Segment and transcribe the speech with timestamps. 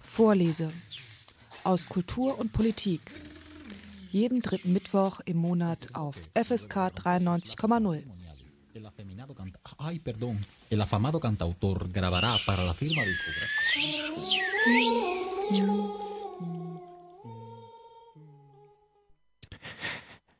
[0.00, 0.68] Vorlese
[1.64, 3.00] aus Kultur und Politik.
[4.10, 8.02] Jeden dritten Mittwoch im Monat auf FSK 93,0.
[9.78, 10.46] Ay, perdón.
[10.70, 13.02] El afamado cantautor grabará para la firma.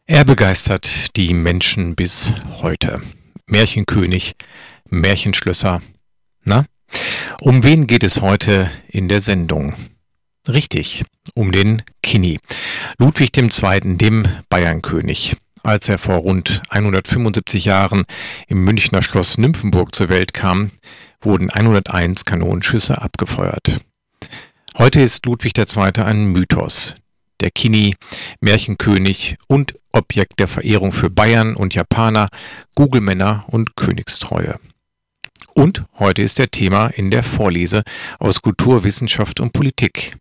[0.06, 3.00] Er begeistert die Menschen bis heute.
[3.48, 4.34] Märchenkönig,
[4.88, 5.82] Märchenschlösser.
[6.44, 6.64] Na?
[7.40, 9.74] Um wen geht es heute in der Sendung?
[10.46, 12.38] Richtig, um den Kini.
[12.98, 15.36] Ludwig II., dem Bayernkönig.
[15.62, 18.04] Als er vor rund 175 Jahren
[18.46, 20.70] im Münchner Schloss Nymphenburg zur Welt kam,
[21.20, 23.80] wurden 101 Kanonenschüsse abgefeuert.
[24.76, 26.02] Heute ist Ludwig II.
[26.02, 26.94] ein Mythos.
[27.40, 27.94] Der Kini,
[28.40, 32.28] Märchenkönig und Objekt der Verehrung für Bayern und Japaner,
[32.74, 34.58] Google-Männer und Königstreue.
[35.54, 37.82] Und heute ist der Thema in der Vorlese
[38.18, 40.16] aus Kultur, Wissenschaft und Politik.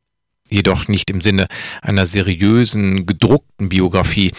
[0.50, 1.48] Jedoch nicht im Sinne
[1.82, 4.32] einer seriösen, gedruckten Biografie.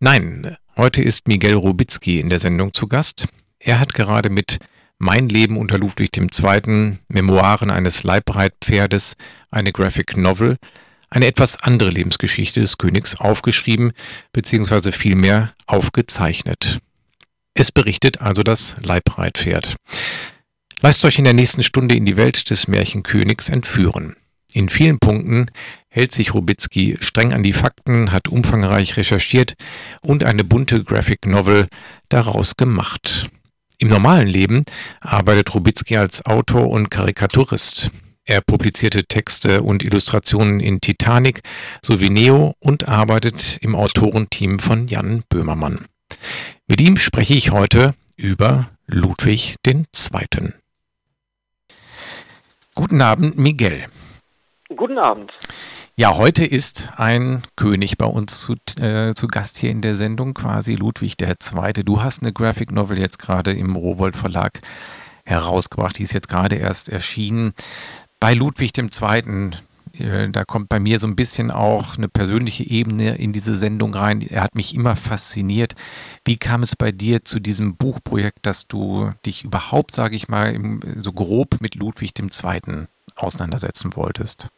[0.00, 3.28] Nein, heute ist Miguel Robitzky in der Sendung zu Gast.
[3.60, 4.58] Er hat gerade mit
[4.98, 6.98] Mein Leben unter Ludwig II.
[7.08, 9.14] Memoiren eines Leibreitpferdes,
[9.50, 10.58] eine Graphic Novel,
[11.12, 13.92] eine etwas andere Lebensgeschichte des Königs aufgeschrieben
[14.32, 14.92] bzw.
[14.92, 16.78] vielmehr aufgezeichnet.
[17.54, 19.76] Es berichtet also das Leibreitpferd.
[20.80, 24.16] Lasst euch in der nächsten Stunde in die Welt des Märchenkönigs entführen.
[24.54, 25.50] In vielen Punkten
[25.88, 29.54] hält sich Rubitzky streng an die Fakten, hat umfangreich recherchiert
[30.00, 31.68] und eine bunte Graphic Novel
[32.08, 33.28] daraus gemacht.
[33.76, 34.64] Im normalen Leben
[35.00, 37.90] arbeitet Rubitzky als Autor und Karikaturist.
[38.32, 41.42] Er publizierte Texte und Illustrationen in Titanic
[41.82, 45.84] sowie Neo und arbeitet im Autorenteam von Jan Böhmermann.
[46.66, 49.84] Mit ihm spreche ich heute über Ludwig II.
[52.74, 53.84] Guten Abend, Miguel.
[54.74, 55.30] Guten Abend.
[55.96, 60.32] Ja, heute ist ein König bei uns zu, äh, zu Gast hier in der Sendung,
[60.32, 61.84] quasi Ludwig II.
[61.84, 64.58] Du hast eine Graphic Novel jetzt gerade im Rowold Verlag
[65.24, 67.54] herausgebracht, die ist jetzt gerade erst erschienen
[68.22, 69.50] bei Ludwig II.,
[69.98, 73.94] äh, da kommt bei mir so ein bisschen auch eine persönliche Ebene in diese Sendung
[73.94, 74.24] rein.
[74.30, 75.74] Er hat mich immer fasziniert.
[76.24, 80.56] Wie kam es bei dir zu diesem Buchprojekt, dass du dich überhaupt, sage ich mal,
[80.98, 82.86] so grob mit Ludwig II.
[83.16, 84.50] auseinandersetzen wolltest?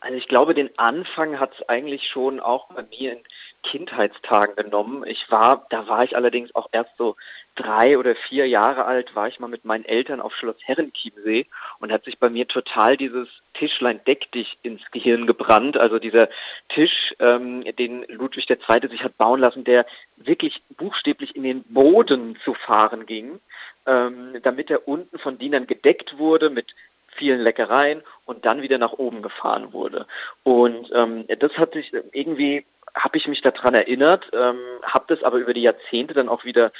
[0.00, 3.20] Also ich glaube, den Anfang hat es eigentlich schon auch bei mir in
[3.62, 5.04] Kindheitstagen genommen.
[5.06, 7.16] Ich war, da war ich allerdings auch erst so
[7.56, 11.46] drei oder vier Jahre alt, war ich mal mit meinen Eltern auf Schloss Herrenchiemsee
[11.78, 15.76] und hat sich bei mir total dieses Tischlein deck dich ins Gehirn gebrannt.
[15.76, 16.28] Also dieser
[16.68, 18.88] Tisch, ähm, den Ludwig II.
[18.88, 23.40] sich hat bauen lassen, der wirklich buchstäblich in den Boden zu fahren ging,
[23.86, 26.66] ähm, damit er unten von Dienern gedeckt wurde mit
[27.16, 30.06] vielen Leckereien und dann wieder nach oben gefahren wurde.
[30.42, 35.38] Und ähm, das hat sich irgendwie, habe ich mich daran erinnert, ähm, habe das aber
[35.38, 36.72] über die Jahrzehnte dann auch wieder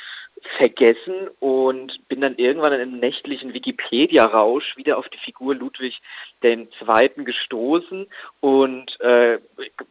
[0.56, 6.01] vergessen und bin dann irgendwann in einem nächtlichen Wikipedia-Rausch wieder auf die Figur Ludwig
[6.43, 6.69] II.
[7.17, 8.06] gestoßen
[8.41, 9.39] und äh,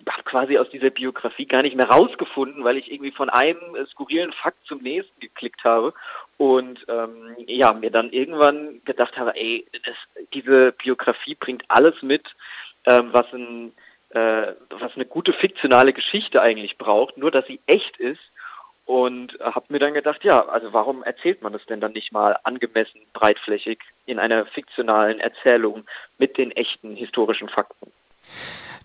[0.10, 4.34] habe quasi aus dieser Biografie gar nicht mehr rausgefunden, weil ich irgendwie von einem skurrilen
[4.34, 5.94] Fakt zum nächsten geklickt habe
[6.38, 9.96] und ähm, ja, mir dann irgendwann gedacht habe, ey, das,
[10.34, 12.24] diese Biografie bringt alles mit,
[12.86, 13.72] ähm, was, ein,
[14.12, 18.22] äh, was eine gute fiktionale Geschichte eigentlich braucht, nur dass sie echt ist
[18.89, 22.35] und habe mir dann gedacht, ja, also warum erzählt man das denn dann nicht mal
[22.44, 23.77] angemessen breitflächig
[24.07, 25.83] in einer fiktionalen Erzählung
[26.17, 27.91] mit den echten historischen Fakten?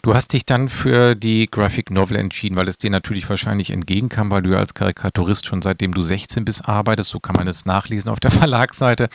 [0.03, 4.31] Du hast dich dann für die Graphic Novel entschieden, weil es dir natürlich wahrscheinlich entgegenkam,
[4.31, 7.65] weil du ja als Karikaturist schon seitdem du 16 bist arbeitest, so kann man es
[7.65, 9.09] nachlesen auf der Verlagsseite.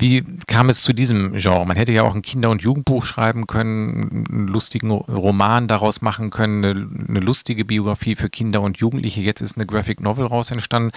[0.00, 1.64] Wie kam es zu diesem Genre?
[1.64, 6.30] Man hätte ja auch ein Kinder- und Jugendbuch schreiben können, einen lustigen Roman daraus machen
[6.30, 9.20] können, eine, eine, lustige Biografie für Kinder und Jugendliche.
[9.20, 10.90] Jetzt ist eine Graphic Novel raus entstanden,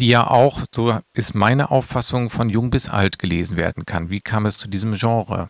[0.00, 4.10] die ja auch, so ist meine Auffassung, von jung bis alt gelesen werden kann.
[4.10, 5.48] Wie kam es zu diesem Genre?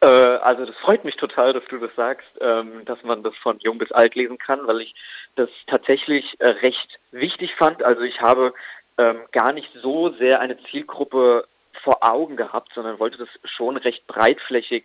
[0.00, 3.58] Äh, also das freut mich total, dass du das sagst, ähm, dass man das von
[3.60, 4.94] jung bis alt lesen kann, weil ich
[5.34, 7.82] das tatsächlich äh, recht wichtig fand.
[7.82, 8.54] Also ich habe
[8.98, 11.44] ähm, gar nicht so sehr eine Zielgruppe
[11.80, 14.84] vor Augen gehabt, sondern wollte das schon recht breitflächig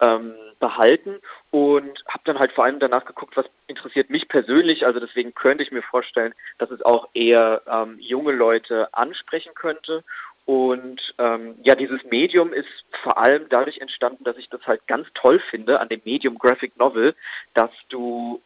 [0.00, 1.20] ähm, behalten
[1.50, 4.86] und habe dann halt vor allem danach geguckt, was interessiert mich persönlich.
[4.86, 10.02] Also deswegen könnte ich mir vorstellen, dass es auch eher ähm, junge Leute ansprechen könnte.
[10.46, 12.68] Und ähm, ja, dieses Medium ist
[13.02, 16.76] vor allem dadurch entstanden, dass ich das halt ganz toll finde an dem Medium Graphic
[16.76, 17.14] Novel,
[17.54, 18.42] dass du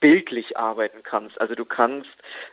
[0.00, 1.40] bildlich arbeiten kannst.
[1.40, 2.10] Also du kannst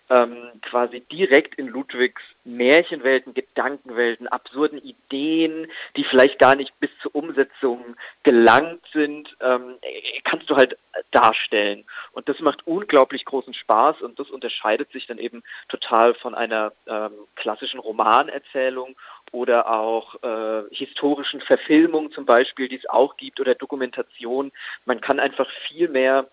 [0.09, 7.15] ähm, quasi direkt in Ludwigs Märchenwelten, Gedankenwelten, absurden Ideen, die vielleicht gar nicht bis zur
[7.15, 9.75] Umsetzung gelangt sind, ähm,
[10.23, 10.77] kannst du halt
[11.11, 11.83] darstellen.
[12.13, 16.71] Und das macht unglaublich großen Spaß und das unterscheidet sich dann eben total von einer
[16.87, 18.95] ähm, klassischen Romanerzählung
[19.31, 24.51] oder auch äh, historischen Verfilmungen zum Beispiel, die es auch gibt, oder Dokumentation.
[24.85, 26.27] Man kann einfach viel mehr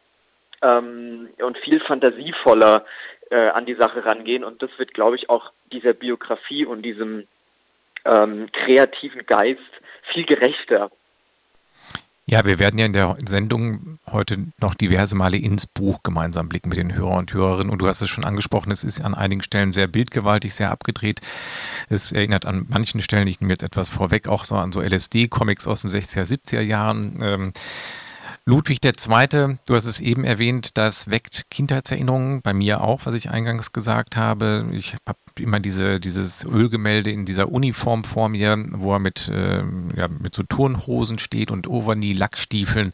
[0.63, 2.85] ähm, und viel fantasievoller
[3.31, 4.45] äh, an die Sache rangehen.
[4.45, 7.27] Und das wird, glaube ich, auch dieser Biografie und diesem
[8.05, 9.61] ähm, kreativen Geist
[10.13, 10.91] viel gerechter.
[12.25, 16.69] Ja, wir werden ja in der Sendung heute noch diverse Male ins Buch gemeinsam blicken
[16.69, 17.71] mit den Hörer und Hörerinnen.
[17.71, 21.21] Und du hast es schon angesprochen, es ist an einigen Stellen sehr bildgewaltig, sehr abgedreht.
[21.89, 25.67] Es erinnert an manchen Stellen, ich nehme jetzt etwas vorweg, auch so an so LSD-Comics
[25.67, 27.19] aus den 60er, 70er Jahren.
[27.21, 27.53] Ähm,
[28.45, 33.31] Ludwig II., du hast es eben erwähnt, das weckt Kindheitserinnerungen, bei mir auch, was ich
[33.31, 34.67] eingangs gesagt habe.
[34.73, 39.63] Ich habe immer diese, dieses Ölgemälde in dieser Uniform vor mir, wo er mit, äh,
[39.97, 42.91] ja, mit so Turnhosen steht und Overknee-Lackstiefeln.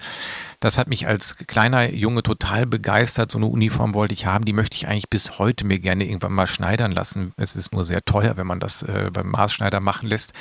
[0.61, 3.31] Das hat mich als kleiner Junge total begeistert.
[3.31, 4.45] So eine Uniform wollte ich haben.
[4.45, 7.33] Die möchte ich eigentlich bis heute mir gerne irgendwann mal schneidern lassen.
[7.39, 10.35] Es ist nur sehr teuer, wenn man das äh, beim Maßschneider machen lässt.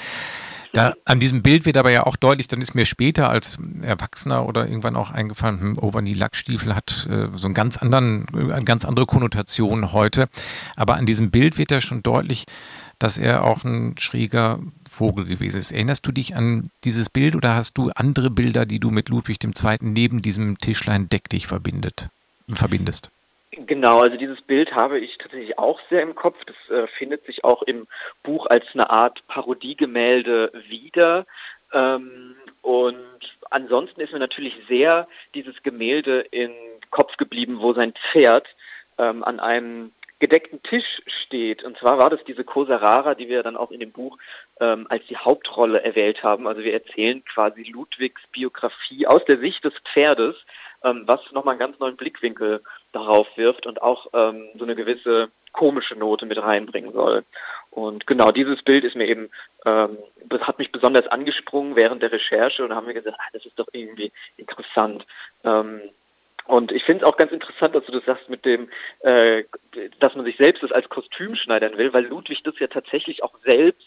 [0.74, 4.46] Da, an diesem Bild wird aber ja auch deutlich, dann ist mir später als Erwachsener
[4.46, 8.86] oder irgendwann auch eingefallen, hm, Overknee Lackstiefel hat äh, so einen ganz anderen, eine ganz
[8.86, 10.28] andere Konnotation heute.
[10.76, 12.46] Aber an diesem Bild wird ja schon deutlich,
[13.00, 15.72] dass er auch ein schräger Vogel gewesen ist.
[15.72, 19.38] Erinnerst du dich an dieses Bild oder hast du andere Bilder, die du mit Ludwig
[19.44, 19.78] II.
[19.82, 22.10] neben diesem Tischlein Deck dich verbindet,
[22.50, 23.12] verbindest?
[23.66, 26.38] Genau, also dieses Bild habe ich tatsächlich auch sehr im Kopf.
[26.46, 27.88] Das äh, findet sich auch im
[28.22, 31.26] Buch als eine Art Parodiegemälde wieder.
[31.74, 32.98] Ähm, und
[33.50, 36.52] ansonsten ist mir natürlich sehr dieses Gemälde im
[36.92, 38.48] Kopf geblieben, wo sein Pferd
[39.00, 41.64] ähm, an einem gedeckten Tisch steht.
[41.64, 44.18] Und zwar war das diese Cosa Rara, die wir dann auch in dem Buch
[44.60, 46.48] ähm, als die Hauptrolle erwählt haben.
[46.48, 50.36] Also wir erzählen quasi Ludwigs Biografie aus der Sicht des Pferdes
[50.84, 52.62] ähm, was nochmal einen ganz neuen Blickwinkel
[52.98, 57.24] darauf wirft und auch ähm, so eine gewisse komische Note mit reinbringen soll.
[57.72, 59.30] Und genau dieses Bild ist mir eben,
[59.66, 59.98] ähm,
[60.42, 63.68] hat mich besonders angesprungen während der Recherche und haben wir gesagt, ah, das ist doch
[63.72, 65.06] irgendwie interessant.
[65.44, 65.82] Ähm,
[66.46, 68.70] und ich finde es auch ganz interessant, dass du das sagst mit dem,
[69.02, 69.44] äh,
[70.00, 73.34] dass man sich selbst das als Kostüm schneidern will, weil Ludwig das ja tatsächlich auch
[73.44, 73.86] selbst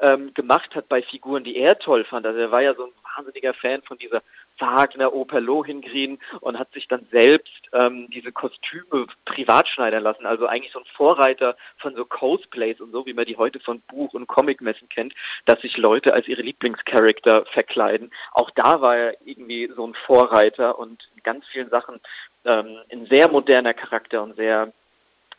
[0.00, 2.26] ähm, gemacht hat bei Figuren, die er toll fand.
[2.26, 4.22] Also er war ja so ein wahnsinniger Fan von dieser
[4.58, 10.26] Wagner, Oper Lohengrin und hat sich dann selbst ähm, diese Kostüme privat schneidern lassen.
[10.26, 13.80] Also eigentlich so ein Vorreiter von so Cosplays und so, wie man die heute von
[13.88, 15.14] Buch- und Comicmessen kennt,
[15.44, 18.10] dass sich Leute als ihre Lieblingscharakter verkleiden.
[18.32, 22.00] Auch da war er irgendwie so ein Vorreiter und in ganz vielen Sachen
[22.44, 24.72] ähm, ein sehr moderner Charakter und sehr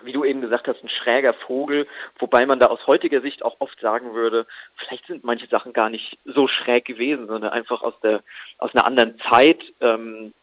[0.03, 1.88] wie du eben gesagt hast, ein schräger Vogel,
[2.19, 4.45] wobei man da aus heutiger Sicht auch oft sagen würde,
[4.75, 8.21] vielleicht sind manche Sachen gar nicht so schräg gewesen, sondern einfach aus der
[8.59, 9.61] aus einer anderen Zeit.
[9.81, 10.33] Ähm,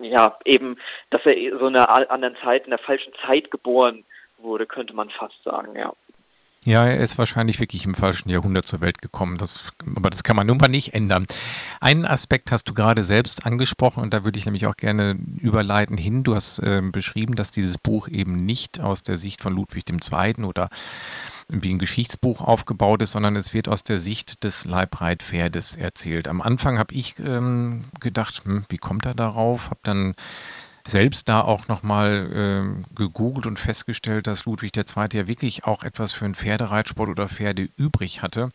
[0.00, 0.76] ja, eben,
[1.10, 4.04] dass er so in einer anderen Zeit, in der falschen Zeit geboren
[4.38, 5.92] wurde, könnte man fast sagen, ja.
[6.68, 9.38] Ja, er ist wahrscheinlich wirklich im falschen Jahrhundert zur Welt gekommen.
[9.38, 11.24] Das, aber das kann man nun mal nicht ändern.
[11.80, 15.96] Einen Aspekt hast du gerade selbst angesprochen und da würde ich nämlich auch gerne überleiten
[15.96, 16.24] hin.
[16.24, 20.44] Du hast äh, beschrieben, dass dieses Buch eben nicht aus der Sicht von Ludwig II.
[20.44, 20.68] oder
[21.48, 26.28] wie ein Geschichtsbuch aufgebaut ist, sondern es wird aus der Sicht des Leibreitpferdes erzählt.
[26.28, 29.70] Am Anfang habe ich ähm, gedacht, hm, wie kommt er darauf?
[29.70, 30.14] Habe dann
[30.88, 35.08] selbst da auch nochmal äh, gegoogelt und festgestellt, dass Ludwig II.
[35.12, 38.48] ja wirklich auch etwas für einen Pferdereitsport oder Pferde übrig hatte.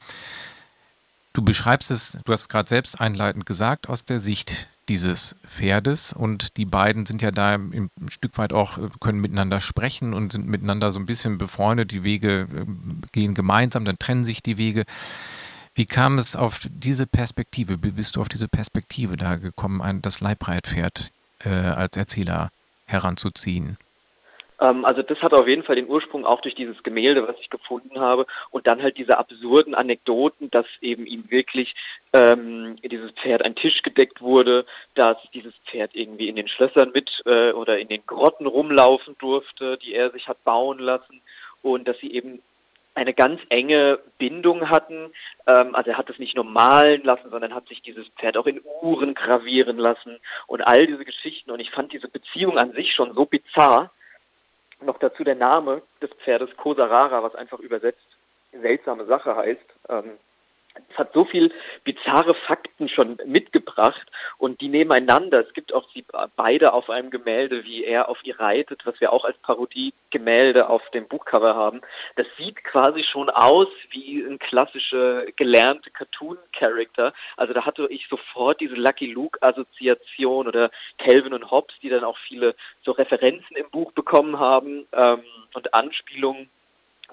[1.33, 6.57] Du beschreibst es, du hast gerade selbst einleitend gesagt, aus der Sicht dieses Pferdes und
[6.57, 10.47] die beiden sind ja da ein Stück weit auch, äh, können miteinander sprechen und sind
[10.47, 11.91] miteinander so ein bisschen befreundet.
[11.91, 12.65] Die Wege äh,
[13.11, 14.83] gehen gemeinsam, dann trennen sich die Wege.
[15.75, 17.83] Wie kam es auf diese Perspektive?
[17.83, 21.11] Wie bist du auf diese Perspektive da gekommen, das Leibreitpferd
[21.45, 22.49] äh, als Erzähler
[22.87, 23.77] heranzuziehen?
[24.63, 27.49] Ähm, also das hat auf jeden Fall den Ursprung auch durch dieses Gemälde, was ich
[27.49, 31.75] gefunden habe und dann halt diese absurden Anekdoten, dass eben ihm wirklich
[32.13, 37.21] ähm, dieses Pferd ein Tisch gedeckt wurde, dass dieses Pferd irgendwie in den Schlössern mit
[37.25, 41.21] äh, oder in den Grotten rumlaufen durfte, die er sich hat bauen lassen
[41.61, 42.39] und dass sie eben
[42.95, 45.11] eine ganz enge Bindung hatten.
[45.47, 48.45] Ähm, also er hat es nicht nur malen lassen, sondern hat sich dieses Pferd auch
[48.45, 51.51] in Uhren gravieren lassen und all diese Geschichten.
[51.51, 53.91] Und ich fand diese Beziehung an sich schon so bizarr.
[54.81, 58.05] Noch dazu der Name des Pferdes Kosarara, was einfach übersetzt
[58.61, 59.65] seltsame Sache heißt.
[59.89, 60.11] Ähm,
[60.93, 61.51] es hat so viel
[61.83, 64.05] bizarre Fakten schon mitgebracht
[64.37, 65.39] und die nebeneinander.
[65.45, 69.11] Es gibt auch sie beide auf einem Gemälde, wie er auf ihr reitet, was wir
[69.11, 71.81] auch als Parodie-Gemälde auf dem Buchcover haben.
[72.15, 77.13] Das sieht quasi schon aus wie ein klassischer gelernte Cartoon-Character.
[77.37, 82.17] Also da hatte ich sofort diese Lucky Luke-Assoziation oder Calvin und Hobbes, die dann auch
[82.17, 86.49] viele so Referenzen im Buch bekommen haben ähm, und Anspielungen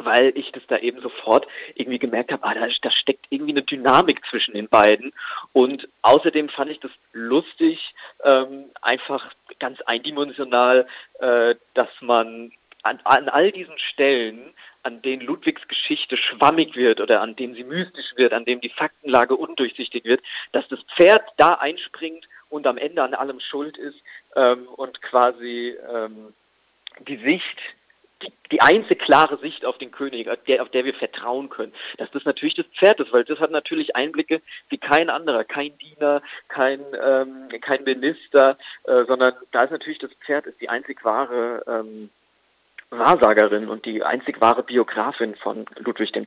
[0.04, 3.62] weil ich das da eben sofort irgendwie gemerkt habe, ah, da, da steckt irgendwie eine
[3.62, 5.12] Dynamik zwischen den beiden.
[5.52, 10.86] Und außerdem fand ich das lustig, ähm, einfach ganz eindimensional,
[11.20, 12.52] äh, dass man
[12.82, 17.64] an, an all diesen Stellen, an denen Ludwigs Geschichte schwammig wird oder an denen sie
[17.64, 22.78] mystisch wird, an denen die Faktenlage undurchsichtig wird, dass das Pferd da einspringt und am
[22.78, 23.98] Ende an allem schuld ist
[24.36, 26.32] ähm, und quasi ähm,
[27.06, 27.58] die Sicht
[28.22, 31.72] die, die einzige klare Sicht auf den König, auf der, auf der wir vertrauen können,
[31.98, 35.76] dass das natürlich das Pferd ist, weil das hat natürlich Einblicke wie kein anderer, kein
[35.78, 41.04] Diener, kein, ähm, kein Minister, äh, sondern da ist natürlich das Pferd ist die einzig
[41.04, 42.10] wahre ähm,
[42.90, 46.26] Wahrsagerin und die einzig wahre Biografin von Ludwig II.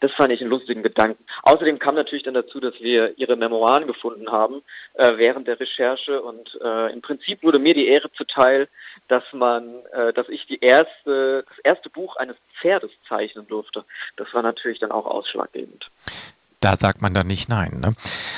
[0.00, 1.22] Das fand ich einen lustigen Gedanken.
[1.42, 4.62] Außerdem kam natürlich dann dazu, dass wir ihre Memoiren gefunden haben
[4.94, 8.68] äh, während der Recherche und äh, im Prinzip wurde mir die Ehre zuteil,
[9.08, 13.84] dass man, äh, dass ich die erste, das erste Buch eines Pferdes zeichnen durfte.
[14.16, 15.90] Das war natürlich dann auch ausschlaggebend
[16.64, 17.80] da sagt man dann nicht nein.
[17.80, 17.92] Ne?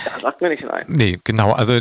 [0.04, 0.84] Da sagt man nicht nein.
[0.88, 1.52] Nee, genau.
[1.52, 1.74] Also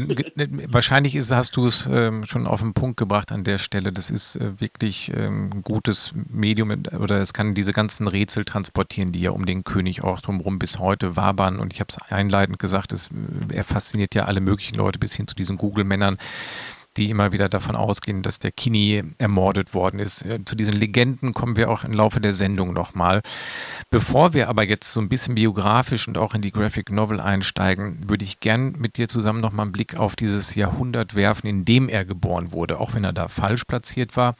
[0.69, 3.91] wahrscheinlich ist, hast du es ähm, schon auf den Punkt gebracht an der Stelle.
[3.91, 9.11] Das ist äh, wirklich ähm, ein gutes Medium oder es kann diese ganzen Rätsel transportieren,
[9.11, 11.59] die ja um den König auch drumherum bis heute wabern.
[11.59, 13.09] Und ich habe es einleitend gesagt, es,
[13.51, 16.17] er fasziniert ja alle möglichen Leute bis hin zu diesen Google-Männern
[16.97, 20.25] die immer wieder davon ausgehen, dass der Kini ermordet worden ist.
[20.45, 23.21] Zu diesen Legenden kommen wir auch im Laufe der Sendung nochmal.
[23.89, 27.99] Bevor wir aber jetzt so ein bisschen biografisch und auch in die Graphic Novel einsteigen,
[28.07, 31.89] würde ich gern mit dir zusammen nochmal einen Blick auf dieses Jahrhundert werfen, in dem
[31.89, 34.35] er geboren wurde, auch wenn er da falsch platziert war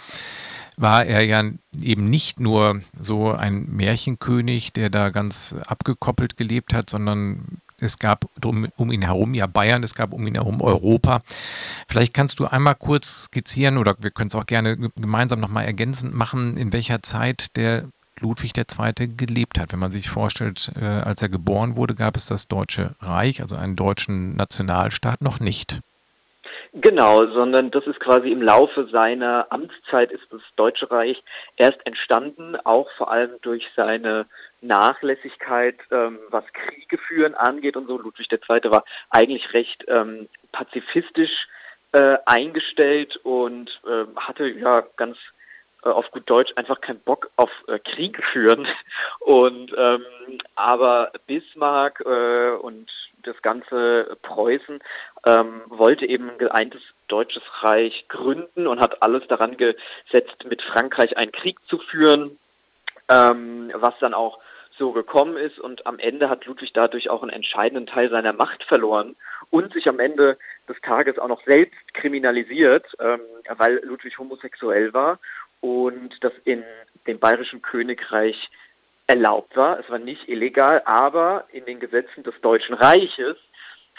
[0.77, 1.41] war er ja
[1.81, 8.25] eben nicht nur so ein Märchenkönig, der da ganz abgekoppelt gelebt hat, sondern es gab
[8.39, 11.21] drum, um ihn herum ja Bayern, es gab um ihn herum Europa.
[11.87, 16.13] Vielleicht kannst du einmal kurz skizzieren oder wir können es auch gerne gemeinsam nochmal ergänzend
[16.13, 17.85] machen, in welcher Zeit der
[18.19, 19.07] Ludwig II.
[19.17, 19.73] gelebt hat.
[19.73, 23.55] Wenn man sich vorstellt, äh, als er geboren wurde, gab es das Deutsche Reich, also
[23.55, 25.81] einen deutschen Nationalstaat, noch nicht.
[26.73, 31.23] Genau, sondern das ist quasi im Laufe seiner Amtszeit ist das Deutsche Reich
[31.55, 34.25] erst entstanden, auch vor allem durch seine
[34.67, 37.97] Nachlässigkeit, ähm, was Kriege führen angeht und so.
[37.97, 38.71] Ludwig II.
[38.71, 41.47] war eigentlich recht ähm, pazifistisch
[41.91, 45.17] äh, eingestellt und äh, hatte ja ganz
[45.85, 48.67] äh, auf gut Deutsch einfach keinen Bock auf äh, Krieg führen.
[49.19, 50.03] Und ähm,
[50.55, 52.91] aber Bismarck äh, und
[53.23, 54.79] das ganze Preußen
[55.25, 61.17] ähm, wollte eben ein geeintes deutsches Reich gründen und hat alles daran gesetzt, mit Frankreich
[61.17, 62.37] einen Krieg zu führen,
[63.09, 64.39] ähm, was dann auch
[64.77, 68.63] so gekommen ist und am Ende hat Ludwig dadurch auch einen entscheidenden Teil seiner Macht
[68.63, 69.15] verloren
[69.49, 73.21] und sich am Ende des Tages auch noch selbst kriminalisiert, ähm,
[73.57, 75.19] weil Ludwig homosexuell war
[75.61, 76.63] und das in
[77.07, 78.49] dem bayerischen Königreich
[79.07, 79.79] erlaubt war.
[79.79, 83.37] Es war nicht illegal, aber in den Gesetzen des Deutschen Reiches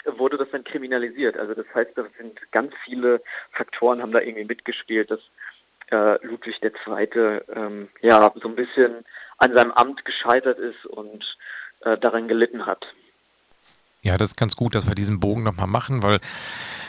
[0.05, 1.37] wurde das dann kriminalisiert.
[1.37, 5.19] Also das heißt, da sind ganz viele Faktoren haben da irgendwie mitgespielt, dass
[5.91, 7.41] äh, Ludwig II.
[7.53, 9.05] Ähm, ja so ein bisschen
[9.37, 11.23] an seinem Amt gescheitert ist und
[11.81, 12.85] äh, daran gelitten hat.
[14.01, 16.19] Ja, das ist ganz gut, dass wir diesen Bogen nochmal machen, weil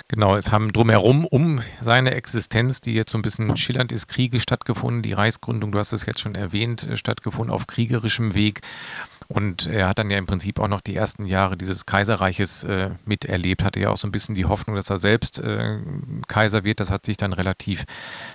[0.09, 4.41] genau, es haben drumherum um seine Existenz, die jetzt so ein bisschen schillernd ist, Kriege
[4.41, 5.03] stattgefunden.
[5.03, 8.61] Die Reichsgründung, du hast es jetzt schon erwähnt, äh, stattgefunden auf kriegerischem Weg.
[9.31, 12.91] Und er hat dann ja im Prinzip auch noch die ersten Jahre dieses Kaiserreiches äh,
[13.05, 15.79] miterlebt, hatte ja auch so ein bisschen die Hoffnung, dass er selbst äh,
[16.29, 16.81] Kaiser wird.
[16.81, 17.85] Das hat sich dann relativ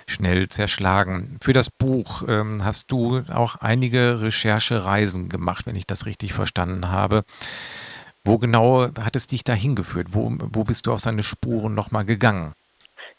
[0.06, 1.36] schnell zerschlagen.
[1.42, 6.92] Für das Buch ähm, hast du auch einige Recherchereisen gemacht, wenn ich das richtig verstanden
[6.92, 7.24] habe.
[8.24, 10.08] Wo genau hat es dich da hingeführt?
[10.10, 12.54] Wo, wo bist du auf seine Spuren nochmal gegangen?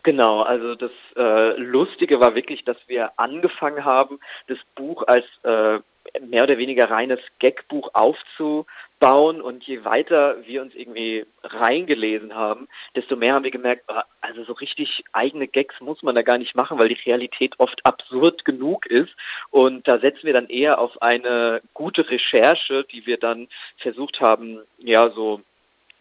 [0.04, 5.80] Genau, also das äh, Lustige war wirklich, dass wir angefangen haben, das Buch als äh,
[6.22, 9.42] mehr oder weniger reines Gagbuch aufzubauen.
[9.42, 14.44] Und je weiter wir uns irgendwie reingelesen haben, desto mehr haben wir gemerkt, ah, also
[14.44, 18.46] so richtig eigene Gags muss man da gar nicht machen, weil die Realität oft absurd
[18.46, 19.14] genug ist.
[19.52, 24.60] Und da setzen wir dann eher auf eine gute Recherche, die wir dann versucht haben,
[24.80, 25.42] ja, so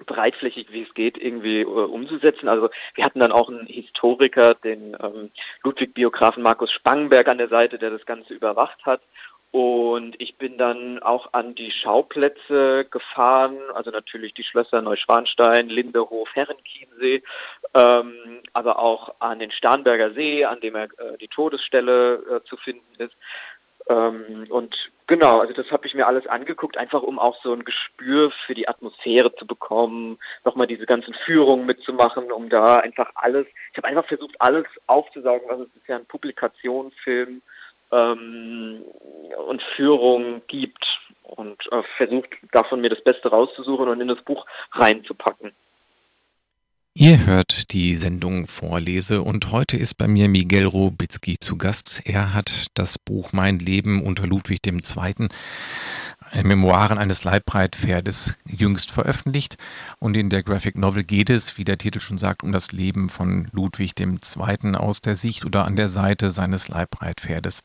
[0.06, 2.48] breitflächig wie es geht irgendwie äh, umzusetzen.
[2.48, 5.30] Also wir hatten dann auch einen Historiker, den ähm,
[5.62, 9.00] Ludwig-Biografen Markus Spangenberg an der Seite, der das Ganze überwacht hat
[9.54, 16.28] Und ich bin dann auch an die Schauplätze gefahren, also natürlich die Schlösser Neuschwanstein, Lindehof,
[16.34, 17.22] Herrenchiemsee,
[17.72, 22.56] ähm, aber auch an den Starnberger See, an dem er, äh, die Todesstelle äh, zu
[22.56, 23.14] finden ist.
[23.88, 24.74] Ähm, und
[25.06, 28.56] genau, also das habe ich mir alles angeguckt, einfach um auch so ein Gespür für
[28.56, 33.86] die Atmosphäre zu bekommen, nochmal diese ganzen Führungen mitzumachen, um da einfach alles, ich habe
[33.86, 37.40] einfach versucht, alles aufzusaugen, was es bisher an Publikationen, Film
[37.94, 38.82] ähm,
[39.46, 40.84] und Führung gibt
[41.22, 45.52] und äh, versucht davon mir das Beste rauszusuchen und in das Buch reinzupacken.
[46.96, 52.02] Ihr hört die Sendung Vorlese und heute ist bei mir Miguel Robitzky zu Gast.
[52.04, 55.26] Er hat das Buch Mein Leben unter Ludwig II.
[56.34, 59.56] Äh, Memoiren eines Leibreitpferdes jüngst veröffentlicht
[59.98, 63.08] und in der Graphic Novel geht es, wie der Titel schon sagt, um das Leben
[63.08, 64.74] von Ludwig II.
[64.74, 67.60] aus der Sicht oder an der Seite seines Leibreitpferdes.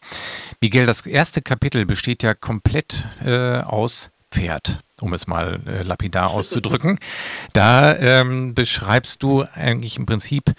[0.62, 6.30] Miguel, das erste Kapitel besteht ja komplett äh, aus Pferd um es mal äh, lapidar
[6.32, 7.00] auszudrücken.
[7.54, 10.54] Da ähm, beschreibst du eigentlich im Prinzip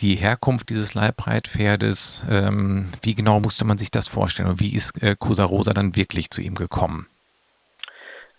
[0.00, 2.26] die Herkunft dieses Leibreitpferdes.
[2.28, 5.96] Ähm, wie genau musste man sich das vorstellen und wie ist äh, Cosa Rosa dann
[5.96, 7.06] wirklich zu ihm gekommen?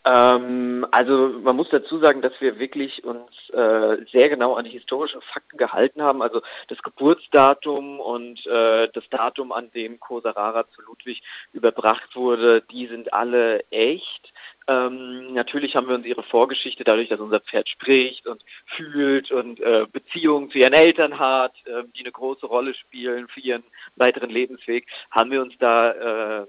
[0.03, 4.71] Ähm, also man muss dazu sagen, dass wir wirklich uns äh, sehr genau an die
[4.71, 6.23] historischen Fakten gehalten haben.
[6.23, 11.21] Also das Geburtsdatum und äh, das Datum, an dem Cosa Rara zu Ludwig
[11.53, 14.33] überbracht wurde, die sind alle echt.
[14.67, 19.59] Ähm, natürlich haben wir uns ihre Vorgeschichte dadurch, dass unser Pferd spricht und fühlt und
[19.59, 23.63] äh, Beziehungen zu ihren Eltern hat, äh, die eine große Rolle spielen für ihren
[23.97, 26.47] weiteren Lebensweg, haben wir uns da äh,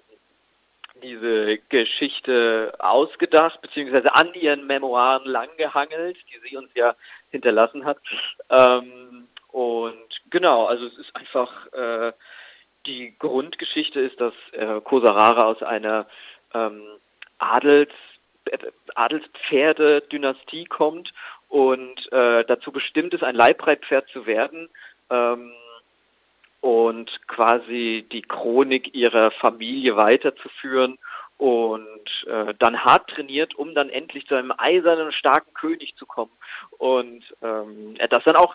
[1.03, 6.95] diese Geschichte ausgedacht, beziehungsweise an ihren Memoiren langgehangelt, die sie uns ja
[7.31, 7.99] hinterlassen hat.
[8.51, 12.13] Ähm, und genau, also es ist einfach, äh,
[12.87, 16.07] die Grundgeschichte ist, dass äh, Kosarara aus einer
[16.55, 16.83] ähm,
[17.39, 17.93] Adels,
[18.95, 21.13] Adelspferde-Dynastie kommt
[21.49, 24.69] und äh, dazu bestimmt ist, ein Leibreitpferd zu werden
[25.11, 25.53] ähm,
[26.63, 30.97] und quasi die Chronik ihrer Familie weiterzuführen
[31.37, 36.31] und äh, dann hart trainiert, um dann endlich zu einem eisernen, starken König zu kommen.
[36.79, 38.55] Und ähm, das dann auch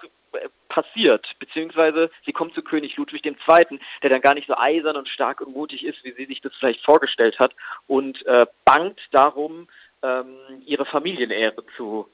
[0.69, 5.09] passiert, beziehungsweise sie kommt zu König Ludwig II., der dann gar nicht so eisern und
[5.09, 7.53] stark und mutig ist, wie sie sich das vielleicht vorgestellt hat,
[7.87, 9.67] und äh, bangt darum,
[10.01, 12.07] ähm, ihre Familienehre zu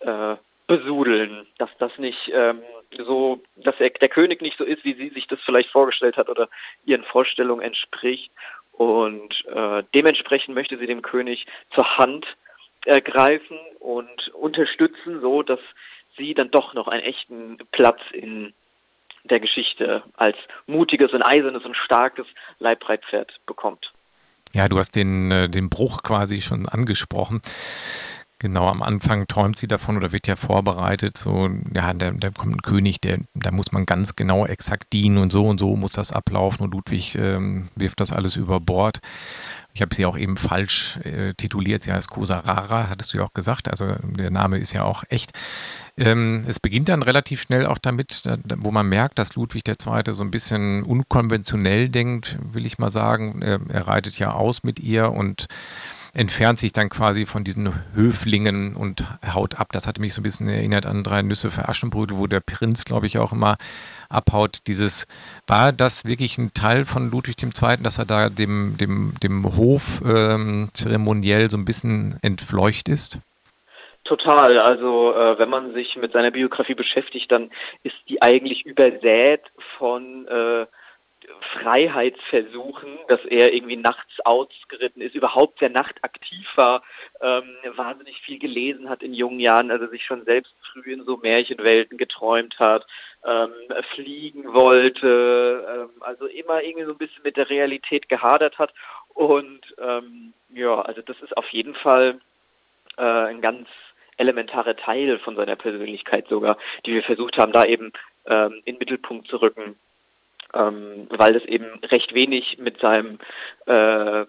[0.00, 0.36] äh,
[0.70, 2.60] besudeln, dass das nicht ähm,
[2.96, 6.28] so, dass er, der König nicht so ist, wie sie sich das vielleicht vorgestellt hat
[6.28, 6.48] oder
[6.84, 8.30] ihren Vorstellungen entspricht.
[8.72, 12.24] Und äh, dementsprechend möchte sie dem König zur Hand
[12.84, 15.58] ergreifen und unterstützen, so dass
[16.16, 18.54] sie dann doch noch einen echten Platz in
[19.24, 20.36] der Geschichte als
[20.68, 22.26] mutiges und eisernes und starkes
[22.60, 23.92] Leibreitpferd bekommt.
[24.52, 27.42] Ja, du hast den, äh, den Bruch quasi schon angesprochen.
[28.42, 32.56] Genau, am Anfang träumt sie davon oder wird ja vorbereitet, so, ja, da, da kommt
[32.56, 35.92] ein König, der, da muss man ganz genau exakt dienen und so und so muss
[35.92, 39.00] das ablaufen und Ludwig ähm, wirft das alles über Bord.
[39.74, 41.84] Ich habe sie auch eben falsch äh, tituliert.
[41.84, 43.68] Sie heißt Cosa Rara, hattest du ja auch gesagt.
[43.68, 45.32] Also der Name ist ja auch echt.
[45.98, 50.02] Ähm, es beginnt dann relativ schnell auch damit, da, wo man merkt, dass Ludwig II.
[50.12, 53.42] so ein bisschen unkonventionell denkt, will ich mal sagen.
[53.42, 55.46] Er, er reitet ja aus mit ihr und
[56.14, 59.68] entfernt sich dann quasi von diesen Höflingen und haut ab.
[59.72, 62.84] Das hatte mich so ein bisschen erinnert an drei Nüsse für Aschenbrödel, wo der Prinz,
[62.84, 63.56] glaube ich, auch immer
[64.08, 64.58] abhaut.
[64.66, 65.06] Dieses,
[65.46, 70.02] war das wirklich ein Teil von Ludwig II., dass er da dem, dem, dem Hof
[70.04, 73.20] ähm, zeremoniell so ein bisschen entfleucht ist?
[74.04, 74.58] Total.
[74.58, 77.50] Also äh, wenn man sich mit seiner Biografie beschäftigt, dann
[77.84, 79.42] ist die eigentlich übersät
[79.78, 80.66] von äh,
[81.52, 86.82] Freiheitsversuchen, dass er irgendwie nachts ausgeritten ist, überhaupt sehr nachtaktiv war,
[87.20, 87.44] ähm,
[87.76, 91.98] wahnsinnig viel gelesen hat in jungen Jahren, also sich schon selbst früh in so Märchenwelten
[91.98, 92.86] geträumt hat,
[93.24, 93.52] ähm,
[93.94, 98.72] fliegen wollte, ähm, also immer irgendwie so ein bisschen mit der Realität gehadert hat.
[99.14, 102.20] Und ähm, ja, also das ist auf jeden Fall
[102.96, 103.68] äh, ein ganz
[104.16, 107.92] elementarer Teil von seiner Persönlichkeit sogar, die wir versucht haben, da eben
[108.26, 109.76] ähm, in den Mittelpunkt zu rücken
[110.54, 113.18] ähm, weil das eben recht wenig mit seinem
[113.66, 114.24] äh,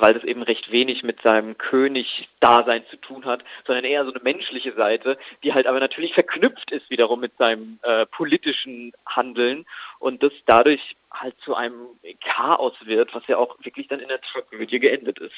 [0.00, 4.22] weil das eben recht wenig mit seinem König-Dasein zu tun hat, sondern eher so eine
[4.22, 9.66] menschliche Seite, die halt aber natürlich verknüpft ist wiederum mit seinem äh, politischen Handeln
[9.98, 11.86] und das dadurch halt zu einem
[12.24, 15.34] Chaos wird, was ja auch wirklich dann in der Tragödie geendet ist.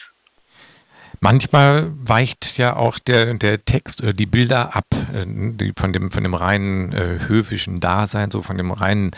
[1.21, 6.11] Manchmal weicht ja auch der, der Text oder die Bilder ab, äh, die von dem,
[6.11, 9.13] von dem reinen äh, höfischen Dasein, so von dem reinen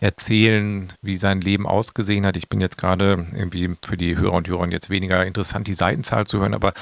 [0.00, 2.36] erzählen, wie sein Leben ausgesehen hat.
[2.36, 6.26] Ich bin jetzt gerade irgendwie für die Hörer und Hörer jetzt weniger interessant, die Seitenzahl
[6.26, 6.72] zu hören, aber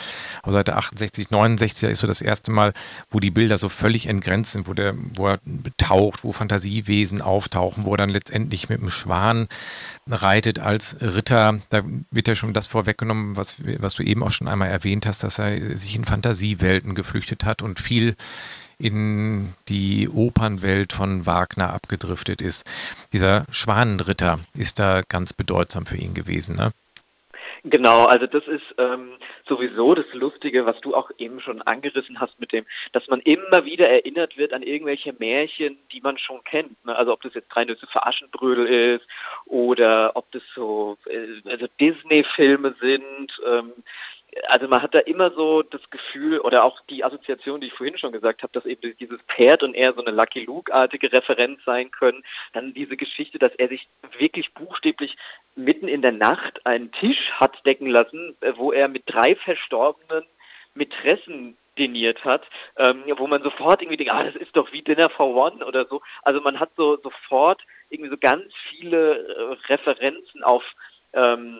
[0.42, 2.72] auf Seite 68, 69 ist so das erste Mal,
[3.10, 5.40] wo die Bilder so völlig entgrenzt sind, wo, der, wo er
[5.76, 9.48] taucht, wo Fantasiewesen auftauchen, wo er dann letztendlich mit dem Schwan
[10.06, 11.58] reitet als Ritter.
[11.70, 15.24] Da wird ja schon das vorweggenommen, was, was du eben auch schon einmal erwähnt hast,
[15.24, 18.16] dass er sich in Fantasiewelten geflüchtet hat und viel
[18.78, 22.64] in die Opernwelt von Wagner abgedriftet ist.
[23.12, 26.70] Dieser Schwanenritter ist da ganz bedeutsam für ihn gewesen, ne?
[27.64, 29.10] Genau, also das ist ähm,
[29.48, 33.64] sowieso das Lustige, was du auch eben schon angerissen hast mit dem, dass man immer
[33.64, 36.84] wieder erinnert wird an irgendwelche Märchen, die man schon kennt.
[36.84, 36.94] Ne?
[36.94, 39.06] Also ob das jetzt drei Nüsse für Aschenbrödel ist
[39.46, 43.32] oder ob das so äh, also Disney-Filme sind.
[43.46, 43.72] Ähm,
[44.46, 47.98] also man hat da immer so das Gefühl oder auch die Assoziation, die ich vorhin
[47.98, 51.90] schon gesagt habe, dass eben dieses Pferd und er so eine Lucky Luke-artige Referenz sein
[51.90, 52.22] können.
[52.52, 53.88] Dann diese Geschichte, dass er sich
[54.18, 55.16] wirklich buchstäblich
[55.56, 60.24] mitten in der Nacht einen Tisch hat decken lassen, äh, wo er mit drei verstorbenen
[60.74, 62.42] Mätressen diniert hat,
[62.76, 65.86] ähm, wo man sofort irgendwie denkt, ah, das ist doch wie Dinner for One oder
[65.86, 66.02] so.
[66.22, 70.64] Also man hat so sofort irgendwie so ganz viele äh, Referenzen auf
[71.14, 71.58] ähm,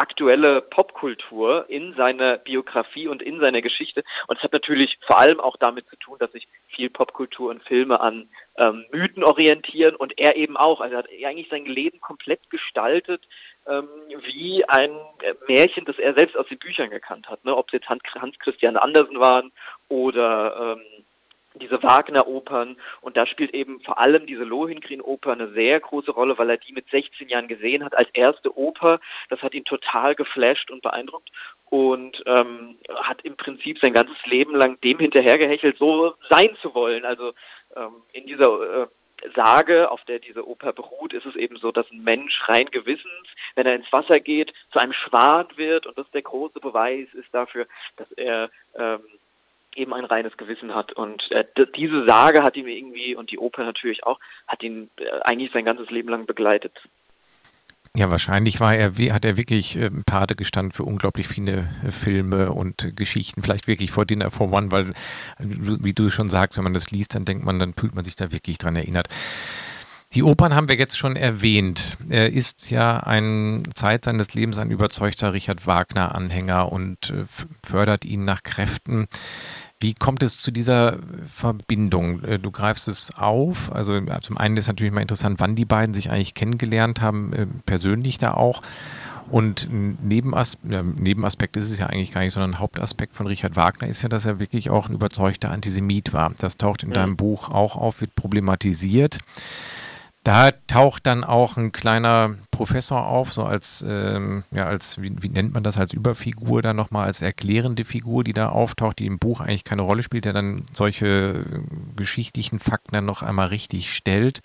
[0.00, 4.02] aktuelle Popkultur in seiner Biografie und in seiner Geschichte.
[4.26, 7.62] Und es hat natürlich vor allem auch damit zu tun, dass sich viel Popkultur und
[7.62, 10.80] Filme an ähm, Mythen orientieren und er eben auch.
[10.80, 13.22] Also er hat eigentlich sein Leben komplett gestaltet
[13.68, 13.88] ähm,
[14.24, 14.90] wie ein
[15.46, 17.44] Märchen, das er selbst aus den Büchern gekannt hat.
[17.44, 17.54] Ne?
[17.54, 19.52] Ob es jetzt Hans Christian Andersen waren
[19.88, 21.04] oder ähm,
[21.54, 26.50] diese Wagner-Opern und da spielt eben vor allem diese Lohengrin-Oper eine sehr große Rolle, weil
[26.50, 29.00] er die mit 16 Jahren gesehen hat als erste Oper.
[29.28, 31.30] Das hat ihn total geflasht und beeindruckt
[31.68, 37.04] und ähm, hat im Prinzip sein ganzes Leben lang dem hinterhergehechelt, so sein zu wollen.
[37.04, 37.32] Also
[37.76, 38.86] ähm, in dieser äh,
[39.34, 43.28] Sage, auf der diese Oper beruht, ist es eben so, dass ein Mensch rein gewissens,
[43.54, 47.32] wenn er ins Wasser geht, zu einem Schwan wird und das der große Beweis ist
[47.32, 49.00] dafür, dass er ähm,
[49.74, 50.92] eben ein reines Gewissen hat.
[50.92, 51.44] Und äh,
[51.76, 55.64] diese Sage hat ihn irgendwie, und die Oper natürlich auch, hat ihn äh, eigentlich sein
[55.64, 56.72] ganzes Leben lang begleitet.
[57.96, 62.52] Ja, wahrscheinlich war er, hat er wirklich äh, Pate gestanden für unglaublich viele äh, Filme
[62.52, 64.92] und äh, Geschichten, vielleicht wirklich vor Dinner for One, weil,
[65.38, 68.14] wie du schon sagst, wenn man das liest, dann denkt man, dann fühlt man sich
[68.14, 69.08] da wirklich dran erinnert.
[70.12, 71.96] Die Opern haben wir jetzt schon erwähnt.
[72.08, 77.24] Er ist ja ein Zeit seines Lebens ein überzeugter Richard Wagner-Anhänger und äh,
[77.64, 79.06] fördert ihn nach Kräften.
[79.80, 80.98] Wie kommt es zu dieser
[81.32, 82.22] Verbindung?
[82.22, 83.72] Äh, du greifst es auf.
[83.72, 87.46] Also zum einen ist natürlich mal interessant, wann die beiden sich eigentlich kennengelernt haben, äh,
[87.64, 88.62] persönlich da auch.
[89.30, 89.96] Und ein
[90.68, 94.02] ja, Nebenaspekt ist es ja eigentlich gar nicht, sondern ein Hauptaspekt von Richard Wagner ist
[94.02, 96.32] ja, dass er wirklich auch ein überzeugter Antisemit war.
[96.38, 96.96] Das taucht in ja.
[96.96, 99.18] deinem Buch auch auf, wird problematisiert.
[100.22, 105.30] Da taucht dann auch ein kleiner Professor auf, so als, ähm, ja, als, wie, wie,
[105.30, 109.18] nennt man das, als Überfigur dann nochmal, als erklärende Figur, die da auftaucht, die im
[109.18, 111.60] Buch eigentlich keine Rolle spielt, der dann solche äh,
[111.96, 114.40] geschichtlichen Fakten dann noch einmal richtig stellt.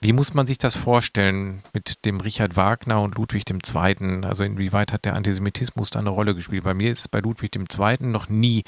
[0.00, 4.24] Wie muss man sich das vorstellen mit dem Richard Wagner und Ludwig II.?
[4.24, 6.64] Also inwieweit hat der Antisemitismus da eine Rolle gespielt?
[6.64, 7.96] Bei mir ist bei Ludwig II.
[8.00, 8.64] noch nie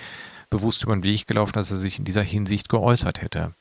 [0.49, 3.55] bewusst über den Weg gelaufen, dass er sich in dieser Hinsicht geäußert hätte.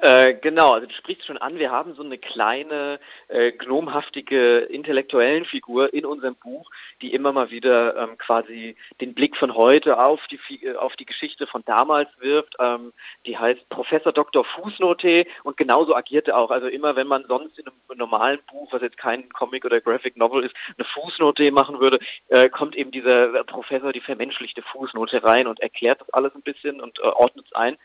[0.00, 5.44] Äh, genau, also du sprichst schon an, wir haben so eine kleine, äh, gnomhaftige intellektuellen
[5.44, 6.70] Figur in unserem Buch,
[7.02, 11.04] die immer mal wieder ähm, quasi den Blick von heute auf die, äh, auf die
[11.04, 12.54] Geschichte von damals wirft.
[12.60, 12.92] Ähm,
[13.26, 14.44] die heißt Professor Dr.
[14.44, 16.52] Fußnote und genauso agiert er auch.
[16.52, 20.16] Also immer, wenn man sonst in einem normalen Buch, was jetzt kein Comic oder Graphic
[20.16, 25.48] Novel ist, eine Fußnote machen würde, äh, kommt eben dieser Professor, die vermenschlichte Fußnote rein
[25.48, 27.76] und erklärt das alles ein bisschen und äh, ordnet es ein.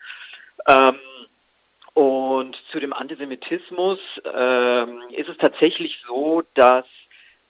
[0.68, 1.00] Ähm,
[1.94, 4.00] und zu dem Antisemitismus
[4.34, 6.86] ähm, ist es tatsächlich so, dass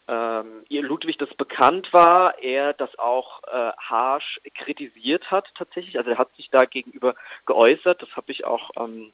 [0.08, 5.98] ähm, Ludwig das bekannt war, er das auch äh, harsch kritisiert hat tatsächlich.
[5.98, 8.02] Also er hat sich da gegenüber geäußert.
[8.02, 9.14] Das habe ich auch ähm,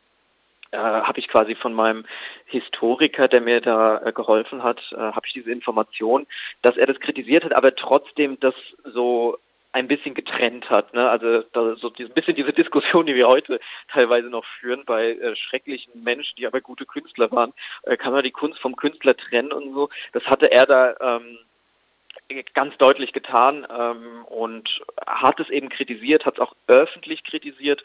[0.72, 2.06] äh, habe ich quasi von meinem
[2.46, 6.28] Historiker, der mir da äh, geholfen hat, äh, habe ich diese Information,
[6.62, 9.38] dass er das kritisiert hat, aber trotzdem das so
[9.72, 10.94] ein bisschen getrennt hat.
[10.94, 11.10] Ne?
[11.10, 13.60] Also da, so ein bisschen diese Diskussion, die wir heute
[13.92, 17.54] teilweise noch führen bei äh, schrecklichen Menschen, die aber gute Künstler waren,
[17.84, 19.90] äh, kann man die Kunst vom Künstler trennen und so.
[20.14, 21.38] Das hatte er da ähm,
[22.54, 27.84] ganz deutlich getan ähm, und hat es eben kritisiert, hat es auch öffentlich kritisiert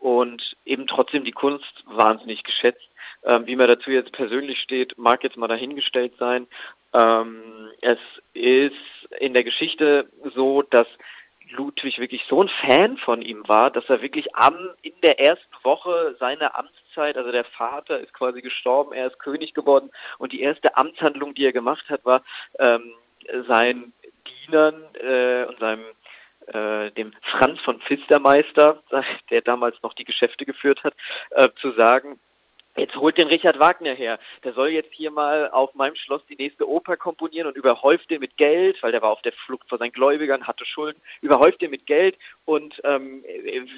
[0.00, 2.88] und eben trotzdem die Kunst wahnsinnig geschätzt.
[3.24, 6.46] Ähm, wie man dazu jetzt persönlich steht, mag jetzt mal dahingestellt sein.
[6.92, 7.42] Ähm,
[7.80, 7.98] es
[8.34, 8.74] ist
[9.18, 10.86] in der Geschichte so, dass
[11.50, 15.54] Ludwig wirklich so ein Fan von ihm war, dass er wirklich am, in der ersten
[15.62, 20.40] Woche seiner Amtszeit also der Vater ist quasi gestorben, er ist König geworden und die
[20.40, 22.22] erste Amtshandlung, die er gemacht hat, war
[22.58, 22.92] ähm,
[23.48, 23.92] seinen
[24.46, 25.84] Dienern äh, und seinem
[26.46, 28.82] äh, dem Franz von Pfistermeister,
[29.30, 30.94] der damals noch die Geschäfte geführt hat,
[31.30, 32.18] äh, zu sagen,
[32.76, 34.18] Jetzt holt den Richard Wagner her.
[34.42, 38.20] Der soll jetzt hier mal auf meinem Schloss die nächste Oper komponieren und überhäuft den
[38.20, 41.70] mit Geld, weil der war auf der Flucht vor seinen Gläubigern, hatte Schulden, überhäuft den
[41.70, 43.24] mit Geld und ähm,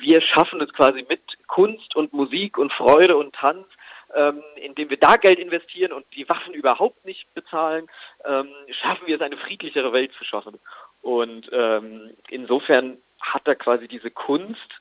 [0.01, 3.67] wir schaffen es quasi mit Kunst und Musik und Freude und Tanz,
[4.15, 7.89] ähm, indem wir da Geld investieren und die Waffen überhaupt nicht bezahlen,
[8.25, 8.49] ähm,
[8.81, 10.59] schaffen wir es, eine friedlichere Welt zu schaffen.
[11.03, 14.73] Und ähm, insofern hat er quasi diese Kunst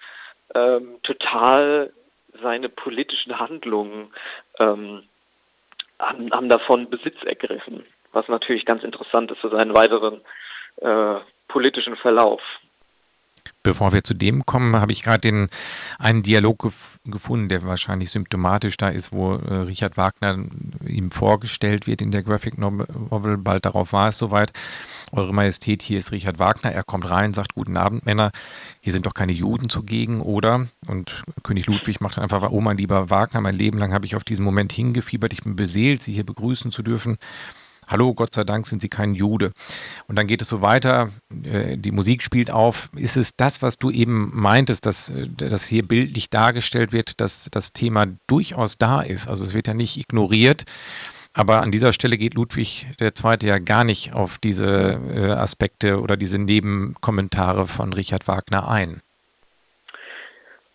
[0.54, 1.92] ähm, total
[2.42, 4.14] seine politischen Handlungen
[4.60, 5.04] ähm,
[6.00, 10.22] haben, haben, davon Besitz ergriffen, was natürlich ganz interessant ist für seinen weiteren
[10.78, 12.42] äh, politischen Verlauf.
[13.66, 15.50] Bevor wir zu dem kommen, habe ich gerade
[15.98, 20.38] einen Dialog gef gefunden, der wahrscheinlich symptomatisch da ist, wo äh, Richard Wagner
[20.86, 23.38] ihm vorgestellt wird in der Graphic Novel.
[23.38, 24.54] Bald darauf war es soweit.
[25.12, 26.72] Eure Majestät, hier ist Richard Wagner.
[26.74, 28.32] Er kommt rein, sagt Guten Abend, Männer.
[28.82, 30.68] Hier sind doch keine Juden zugegen, oder?
[30.88, 34.16] Und König Ludwig macht dann einfach, oh mein lieber Wagner, mein Leben lang habe ich
[34.16, 35.34] auf diesen Moment hingefiebert.
[35.34, 37.18] Ich bin beseelt, Sie hier begrüßen zu dürfen.
[37.88, 39.52] Hallo, Gott sei Dank sind Sie kein Jude.
[40.08, 41.10] Und dann geht es so weiter,
[41.44, 42.90] äh, die Musik spielt auf.
[42.96, 47.48] Ist es das, was du eben meintest, dass, äh, dass hier bildlich dargestellt wird, dass
[47.52, 49.28] das Thema durchaus da ist?
[49.28, 50.66] Also es wird ja nicht ignoriert,
[51.36, 53.36] aber an dieser Stelle geht Ludwig II.
[53.42, 59.02] ja gar nicht auf diese äh, Aspekte oder diese Nebenkommentare von Richard Wagner ein.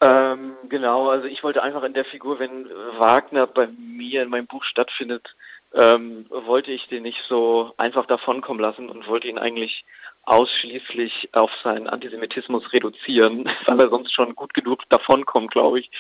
[0.01, 2.67] Ähm, genau, also ich wollte einfach in der Figur, wenn
[2.99, 5.35] Wagner bei mir in meinem Buch stattfindet,
[5.75, 9.85] ähm, wollte ich den nicht so einfach davonkommen lassen und wollte ihn eigentlich
[10.25, 15.91] ausschließlich auf seinen Antisemitismus reduzieren, weil er sonst schon gut genug davonkommt, glaube ich.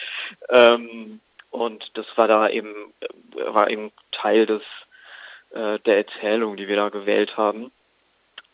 [0.48, 2.74] Ähm, und das war da eben,
[3.46, 4.62] war eben Teil des,
[5.50, 7.72] äh, der Erzählung, die wir da gewählt haben.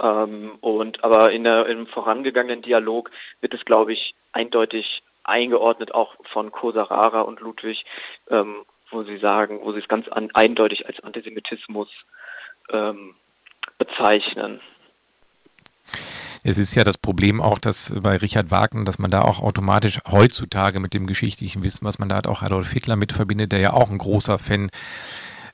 [0.00, 6.14] Ähm, und aber in der, im vorangegangenen Dialog wird es, glaube ich, eindeutig eingeordnet, auch
[6.32, 7.84] von Kosarara und Ludwig,
[8.30, 11.88] ähm, wo sie sagen, wo sie es ganz an, eindeutig als Antisemitismus
[12.72, 13.14] ähm,
[13.78, 14.60] bezeichnen.
[16.48, 19.98] Es ist ja das Problem auch, dass bei Richard Wagner, dass man da auch automatisch
[20.08, 23.58] heutzutage mit dem geschichtlichen Wissen, was man da hat, auch Adolf Hitler mit verbindet, der
[23.58, 24.70] ja auch ein großer Fan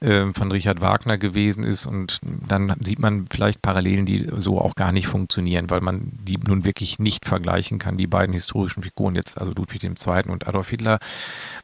[0.03, 1.87] äh, von Richard Wagner gewesen ist.
[1.87, 6.39] Und dann sieht man vielleicht Parallelen, die so auch gar nicht funktionieren, weil man die
[6.39, 10.31] nun wirklich nicht vergleichen kann, die beiden historischen Figuren, jetzt also Ludwig II.
[10.31, 10.99] und Adolf Hitler.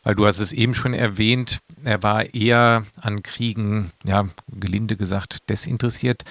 [0.05, 5.49] Weil du hast es eben schon erwähnt, er war eher an Kriegen, ja, gelinde gesagt,
[5.49, 6.23] desinteressiert.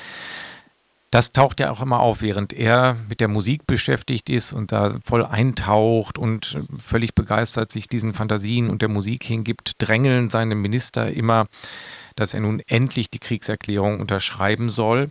[1.10, 4.96] Das taucht ja auch immer auf, während er mit der Musik beschäftigt ist und da
[5.04, 11.10] voll eintaucht und völlig begeistert sich diesen Fantasien und der Musik hingibt, drängeln seine Minister
[11.10, 11.46] immer,
[12.18, 15.10] dass er nun endlich die Kriegserklärung unterschreiben soll.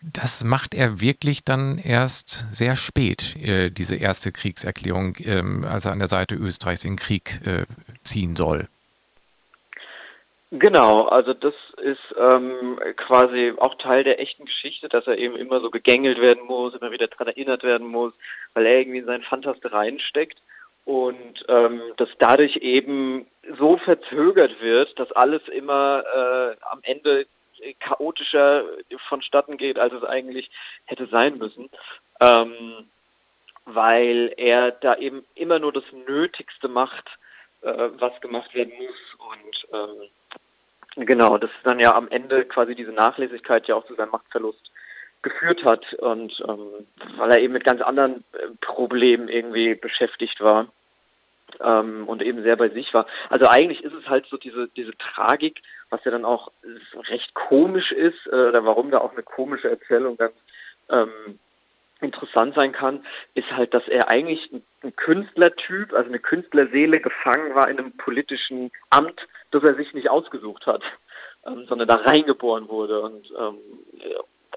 [0.00, 5.92] Das macht er wirklich dann erst sehr spät, äh, diese erste Kriegserklärung, äh, als er
[5.92, 7.64] an der Seite Österreichs in den Krieg äh,
[8.04, 8.68] ziehen soll.
[10.52, 15.60] Genau, also das ist ähm, quasi auch Teil der echten Geschichte, dass er eben immer
[15.60, 18.12] so gegängelt werden muss, immer wieder daran erinnert werden muss,
[18.54, 20.38] weil er irgendwie in seinen Fantastereien steckt
[20.84, 23.26] und ähm, dass dadurch eben
[23.58, 27.26] so verzögert wird, dass alles immer äh, am Ende
[27.80, 28.64] chaotischer
[29.08, 30.50] vonstatten geht, als es eigentlich
[30.84, 31.70] hätte sein müssen,
[32.20, 32.54] ähm,
[33.64, 37.06] weil er da eben immer nur das Nötigste macht,
[37.62, 39.18] äh, was gemacht werden muss.
[39.18, 40.08] Und ähm,
[40.96, 44.70] Genau, das ist dann ja am Ende quasi diese Nachlässigkeit ja auch zu seinem Machtverlust
[45.22, 50.68] geführt hat und ähm, weil er eben mit ganz anderen äh, Problemen irgendwie beschäftigt war
[51.60, 53.06] ähm, und eben sehr bei sich war.
[53.28, 56.50] Also eigentlich ist es halt so diese diese Tragik, was ja dann auch
[57.08, 60.34] recht komisch ist äh, oder warum da auch eine komische Erzählung ganz
[60.88, 61.38] ähm,
[62.00, 63.04] interessant sein kann,
[63.34, 67.92] ist halt, dass er eigentlich ein, ein Künstlertyp, also eine Künstlerseele gefangen war in einem
[67.92, 70.82] politischen Amt, das er sich nicht ausgesucht hat,
[71.46, 73.00] ähm, sondern da reingeboren wurde.
[73.00, 73.58] Und ähm,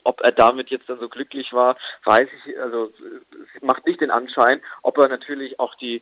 [0.03, 2.91] ob er damit jetzt dann so glücklich war, weiß ich, also
[3.61, 6.01] macht nicht den Anschein, ob er natürlich auch die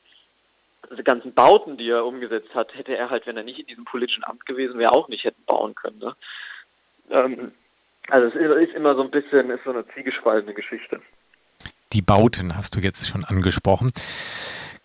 [0.89, 3.86] also ganzen Bauten, die er umgesetzt hat, hätte er halt, wenn er nicht in diesem
[3.86, 6.00] politischen Amt gewesen wäre, auch nicht hätten bauen können.
[6.00, 6.15] Ne?
[7.10, 7.52] Ähm,
[8.10, 11.02] also es ist immer so ein bisschen, ist so eine zwiegespaltene Geschichte.
[11.93, 13.91] Die Bauten hast du jetzt schon angesprochen.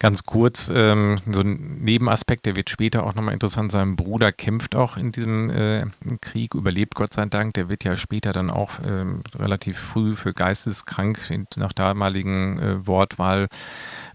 [0.03, 3.95] Ganz kurz, ähm, so ein Nebenaspekt, der wird später auch nochmal interessant sein.
[3.95, 5.87] Bruder kämpft auch in diesem äh,
[6.21, 7.55] Krieg, überlebt Gott sei Dank.
[7.55, 11.21] Der wird ja später dann auch ähm, relativ früh für geisteskrank
[11.55, 13.47] nach damaligen äh, Wortwahl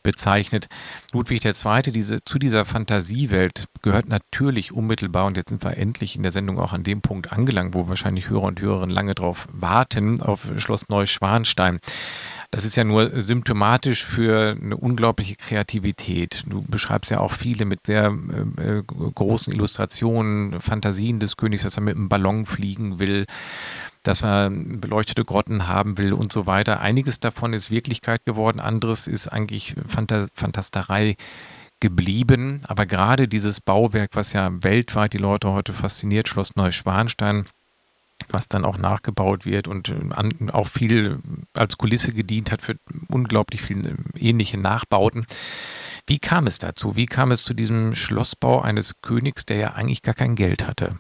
[0.03, 0.67] bezeichnet.
[1.13, 1.81] Ludwig II.
[1.83, 6.59] Diese, zu dieser Fantasiewelt gehört natürlich unmittelbar, und jetzt sind wir endlich in der Sendung
[6.59, 10.89] auch an dem Punkt angelangt, wo wahrscheinlich Hörer und Hörerinnen lange drauf warten, auf Schloss
[10.89, 11.79] Neuschwanstein.
[12.51, 16.43] Das ist ja nur symptomatisch für eine unglaubliche Kreativität.
[16.47, 18.17] Du beschreibst ja auch viele mit sehr
[18.57, 23.25] äh, großen Illustrationen, Fantasien des Königs, dass er mit einem Ballon fliegen will,
[24.03, 26.79] dass er beleuchtete Grotten haben will und so weiter.
[26.79, 31.17] Einiges davon ist Wirklichkeit geworden, anderes ist eigentlich Phanta Fantasterei
[31.81, 32.61] geblieben.
[32.67, 37.45] Aber gerade dieses Bauwerk, was ja weltweit die Leute heute fasziniert, Schloss Neuschwanstein,
[38.29, 41.19] was dann auch nachgebaut wird und äh, auch viel
[41.53, 42.77] als Kulisse gedient hat für
[43.09, 45.25] unglaublich viele ähnliche Nachbauten.
[46.05, 46.95] Wie kam es dazu?
[46.95, 50.99] Wie kam es zu diesem Schlossbau eines Königs, der ja eigentlich gar kein Geld hatte?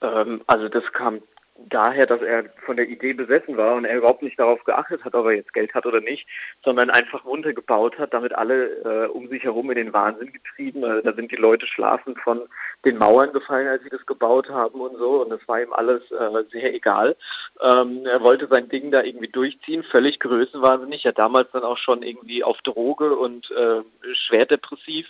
[0.00, 1.20] Ähm, also das kam
[1.68, 5.14] daher, dass er von der Idee besessen war und er überhaupt nicht darauf geachtet hat,
[5.14, 6.26] ob er jetzt Geld hat oder nicht,
[6.64, 10.84] sondern einfach runtergebaut hat, damit alle äh, um sich herum in den Wahnsinn getrieben.
[10.84, 12.42] Also da sind die Leute schlafend von
[12.84, 15.22] den Mauern gefallen, als sie das gebaut haben und so.
[15.22, 17.16] Und das war ihm alles äh, sehr egal.
[17.60, 21.04] Ähm, er wollte sein Ding da irgendwie durchziehen, völlig größenwahnsinnig.
[21.04, 23.82] Ja, damals dann auch schon irgendwie auf Droge und äh,
[24.14, 25.08] schwer depressiv.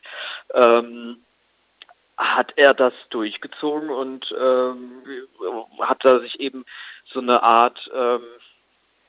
[0.55, 1.19] Ähm,
[2.19, 5.03] hat er das durchgezogen und ähm,
[5.81, 6.65] hat da sich eben
[7.07, 8.23] so eine Art, ähm,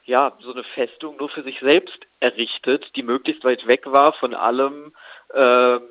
[0.05, 4.35] ja, so eine Festung nur für sich selbst errichtet, die möglichst weit weg war von
[4.35, 4.93] allem
[5.33, 5.81] ähm,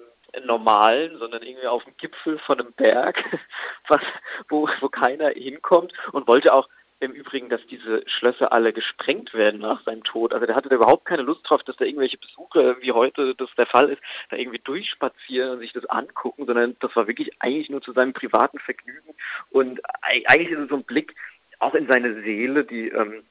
[0.44, 3.22] Normalen, sondern irgendwie auf dem Gipfel von einem Berg,
[3.88, 4.00] was,
[4.48, 6.68] wo, wo keiner hinkommt und wollte auch
[7.01, 10.33] im Übrigen, dass diese Schlösser alle gesprengt werden nach seinem Tod.
[10.33, 13.51] Also der hatte da überhaupt keine Lust drauf, dass da irgendwelche Besucher, wie heute das
[13.57, 17.71] der Fall ist, da irgendwie durchspazieren und sich das angucken, sondern das war wirklich eigentlich
[17.71, 19.15] nur zu seinem privaten Vergnügen.
[19.51, 21.15] Und eigentlich ist es so ein Blick
[21.61, 23.23] auch in seine Seele, die ähm,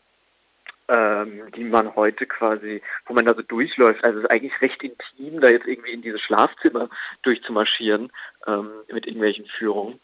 [0.89, 4.03] ähm, die man heute quasi, wo man da so durchläuft.
[4.03, 6.89] Also es ist eigentlich recht intim, da jetzt irgendwie in dieses Schlafzimmer
[7.23, 8.09] durchzumarschieren
[8.45, 9.99] ähm, mit irgendwelchen Führungen.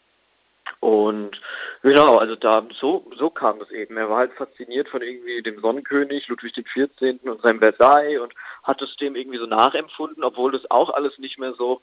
[0.84, 1.40] Und
[1.80, 3.96] genau, also da so so kam es eben.
[3.96, 7.24] Er war halt fasziniert von irgendwie dem Sonnenkönig Ludwig XIV.
[7.24, 11.38] und seinem Versailles und hat es dem irgendwie so nachempfunden, obwohl das auch alles nicht
[11.38, 11.80] mehr so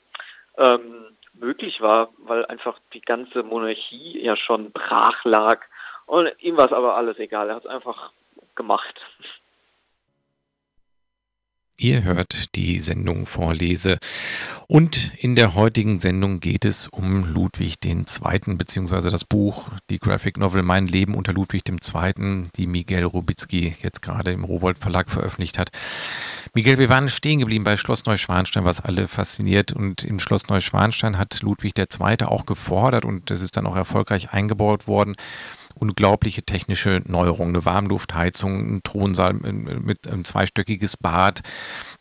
[0.56, 5.62] ähm, möglich war, weil einfach die ganze Monarchie ja schon brach lag.
[6.06, 7.48] Und ihm war es aber alles egal.
[7.48, 8.12] Er hat es einfach
[8.54, 9.00] gemacht.
[11.78, 13.98] Ihr hört die Sendung Vorlese.
[14.68, 18.04] Und in der heutigen Sendung geht es um Ludwig II.
[18.56, 24.02] beziehungsweise das Buch, die Graphic Novel Mein Leben unter Ludwig II., die Miguel Rubitzky jetzt
[24.02, 25.70] gerade im Rowold Verlag veröffentlicht hat.
[26.54, 29.72] Miguel, wir waren stehen geblieben bei Schloss Neuschwanstein, was alle fasziniert.
[29.72, 32.26] Und im Schloss Neuschwanstein hat Ludwig II.
[32.26, 35.16] auch gefordert, und das ist dann auch erfolgreich eingebaut worden,
[35.82, 37.54] unglaubliche technische Neuerungen.
[37.54, 41.42] Eine Warmluftheizung, ein Thronsaal mit ein zweistöckiges Bad.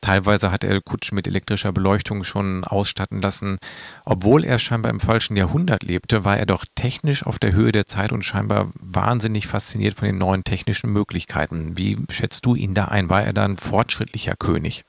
[0.02, 3.58] Teilweise hat er Kutschen mit elektrischer Beleuchtung schon ausstatten lassen.
[4.06, 7.88] Obwohl er scheinbar im falschen Jahrhundert lebte, war er doch technisch auf der Höhe der
[7.88, 11.78] Zeit und scheinbar wahnsinnig fasziniert von den neuen technischen Möglichkeiten.
[11.78, 13.10] Wie schätzt du ihn da ein?
[13.10, 14.86] War er da ein fortschrittlicher König?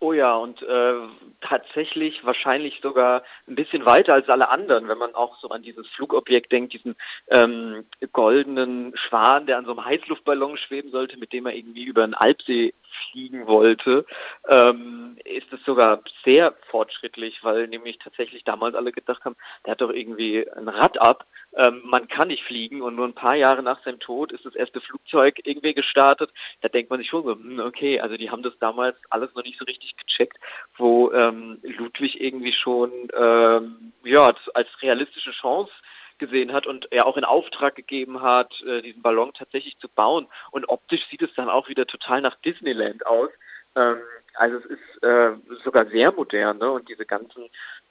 [0.00, 0.92] Oh ja, und äh,
[1.40, 5.86] tatsächlich wahrscheinlich sogar ein bisschen weiter als alle anderen, wenn man auch so an dieses
[5.88, 6.96] Flugobjekt denkt, diesen
[7.30, 12.06] ähm, goldenen Schwan, der an so einem Heißluftballon schweben sollte, mit dem er irgendwie über
[12.06, 12.74] den Alpsee
[13.10, 14.06] fliegen wollte,
[14.48, 19.80] ähm, ist es sogar sehr fortschrittlich, weil nämlich tatsächlich damals alle gedacht haben, der hat
[19.80, 21.24] doch irgendwie ein Rad ab
[21.56, 24.54] ähm, man kann nicht fliegen und nur ein paar Jahre nach seinem Tod ist das
[24.54, 26.30] erste Flugzeug irgendwie gestartet.
[26.60, 29.44] Da denkt man sich schon so, hm, okay, also die haben das damals alles noch
[29.44, 30.38] nicht so richtig gecheckt,
[30.76, 35.72] wo ähm, Ludwig irgendwie schon ähm, ja als realistische Chance
[36.18, 40.26] gesehen hat und er auch in Auftrag gegeben hat, äh, diesen Ballon tatsächlich zu bauen.
[40.50, 43.30] Und optisch sieht es dann auch wieder total nach Disneyland aus.
[43.76, 43.98] Ähm,
[44.34, 45.32] also es ist äh,
[45.64, 46.70] sogar sehr modern ne?
[46.70, 47.44] und diese ganzen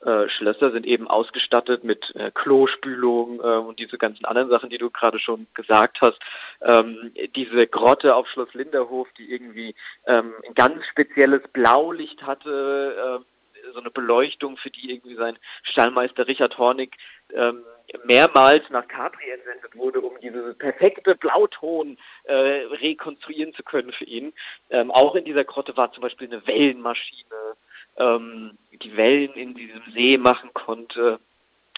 [0.06, 4.78] äh, Schlösser sind eben ausgestattet mit äh, Klospülung äh, und diese ganzen anderen Sachen, die
[4.78, 6.20] du gerade schon gesagt hast.
[6.62, 13.74] Ähm, diese Grotte auf Schloss Linderhof, die irgendwie ähm, ein ganz spezielles Blaulicht hatte, äh,
[13.74, 16.96] so eine Beleuchtung, für die irgendwie sein Stallmeister Richard Hornig
[17.34, 17.64] ähm,
[18.06, 24.34] mehrmals nach Capri entsendet wurde, um diese perfekte Blauton äh, rekonstruieren zu können für ihn.
[24.70, 27.56] Ähm, auch in dieser Grotte war zum Beispiel eine Wellenmaschine,
[27.98, 31.20] ähm, die Wellen in diesem See machen konnte.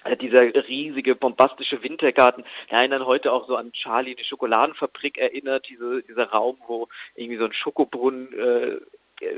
[0.04, 5.68] Äh, dieser riesige, bombastische Wintergarten der erinnern heute auch so an Charlie, die Schokoladenfabrik erinnert,
[5.70, 8.78] diese, dieser Raum, wo irgendwie so ein Schokobrunnen äh,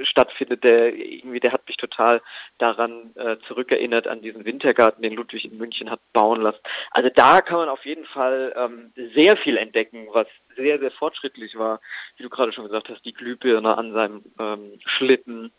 [0.04, 2.22] stattfindet, der irgendwie, der hat mich total
[2.58, 6.60] daran äh, zurückerinnert, an diesen Wintergarten, den Ludwig in München hat bauen lassen.
[6.92, 11.58] Also da kann man auf jeden Fall ähm, sehr viel entdecken, was sehr, sehr fortschrittlich
[11.58, 11.80] war.
[12.18, 15.52] Wie du gerade schon gesagt hast, die Glühbirne an seinem ähm, Schlitten,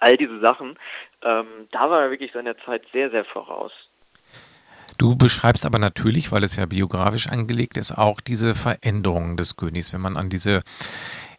[0.00, 0.78] all diese Sachen.
[1.22, 3.72] Ähm, da war er wirklich seiner Zeit sehr, sehr voraus.
[4.98, 9.92] Du beschreibst aber natürlich, weil es ja biografisch angelegt ist, auch diese Veränderungen des Königs.
[9.92, 10.62] Wenn man an diese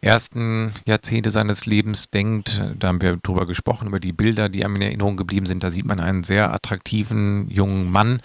[0.00, 4.76] ersten Jahrzehnte seines Lebens denkt, da haben wir drüber gesprochen, über die Bilder, die einem
[4.76, 8.20] in Erinnerung geblieben sind, da sieht man einen sehr attraktiven jungen Mann,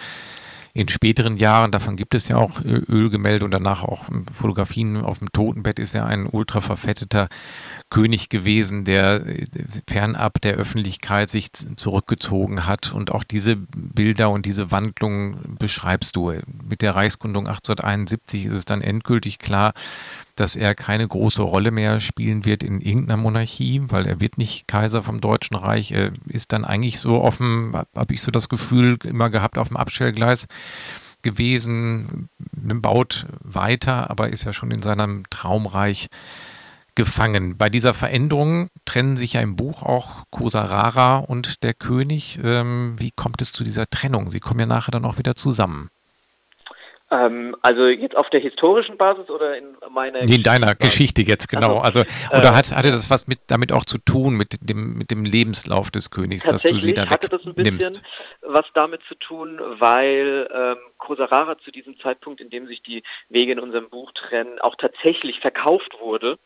[0.76, 5.20] in späteren Jahren, davon gibt es ja auch äh, Ölgemälde und danach auch Fotografien auf
[5.20, 7.28] dem Totenbett, ist er ein ultra verfetteter
[7.92, 9.46] König gewesen, der äh,
[9.88, 12.92] fernab der Öffentlichkeit sich zurückgezogen hat.
[12.92, 16.34] Und auch diese Bilder und diese Wandlung beschreibst du.
[16.68, 19.74] Mit der Reichsgründung 1871 ist es dann endgültig klar,
[20.36, 24.68] dass er keine große Rolle mehr spielen wird in irgendeiner Monarchie, weil er wird nicht
[24.68, 25.92] Kaiser vom Deutschen Reich.
[25.92, 29.78] Er ist dann eigentlich so offen, habe ich so das Gefühl immer gehabt, auf dem
[29.78, 30.48] Abstellgleis
[31.22, 36.10] gewesen, baut weiter, aber ist ja schon in seinem Traumreich
[36.96, 37.58] gefangen.
[37.58, 42.40] Bei dieser Veränderung trennen sich ja im Buch auch Kosarara und der König.
[42.44, 44.30] Ähm, wie kommt es zu dieser Trennung?
[44.30, 45.90] Sie kommen ja nachher dann auch wieder zusammen.
[47.14, 51.48] Ähm, also jetzt auf der historischen Basis oder in meiner nee, in deiner Geschichte jetzt
[51.48, 51.78] genau.
[51.78, 54.98] Also, also oder äh, hat, hatte das was mit damit auch zu tun mit dem
[54.98, 58.02] mit dem Lebenslauf des Königs, dass du sie da hatte das ein bisschen nimmst.
[58.42, 63.52] was damit zu tun, weil ähm, Kosarara zu diesem Zeitpunkt, in dem sich die Wege
[63.52, 66.40] in unserem Buch trennen, auch tatsächlich verkauft wurde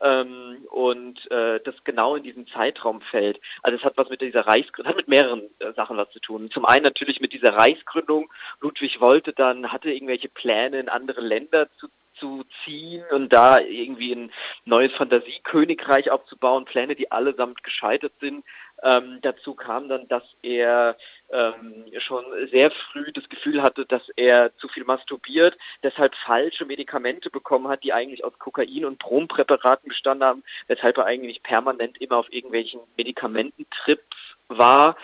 [0.00, 3.40] ähm, und äh, das genau in diesen Zeitraum fällt.
[3.62, 6.50] Also es hat was mit dieser Reichsgründung, hat mit mehreren äh, Sachen was zu tun.
[6.52, 8.30] Zum einen natürlich mit dieser Reichsgründung.
[8.60, 11.88] Ludwig wollte dann, hatte irgendwelche Pläne in andere Länder zu
[12.20, 14.30] zu ziehen und da irgendwie ein
[14.66, 18.44] neues Fantasiekönigreich aufzubauen, Pläne, die allesamt gescheitert sind.
[18.82, 20.96] Ähm, dazu kam dann, dass er
[21.32, 27.30] ähm, schon sehr früh das Gefühl hatte, dass er zu viel masturbiert, deshalb falsche Medikamente
[27.30, 32.16] bekommen hat, die eigentlich aus Kokain und Brompräparaten bestanden haben, weshalb er eigentlich permanent immer
[32.18, 34.16] auf irgendwelchen Medikamententrips
[34.48, 34.96] war.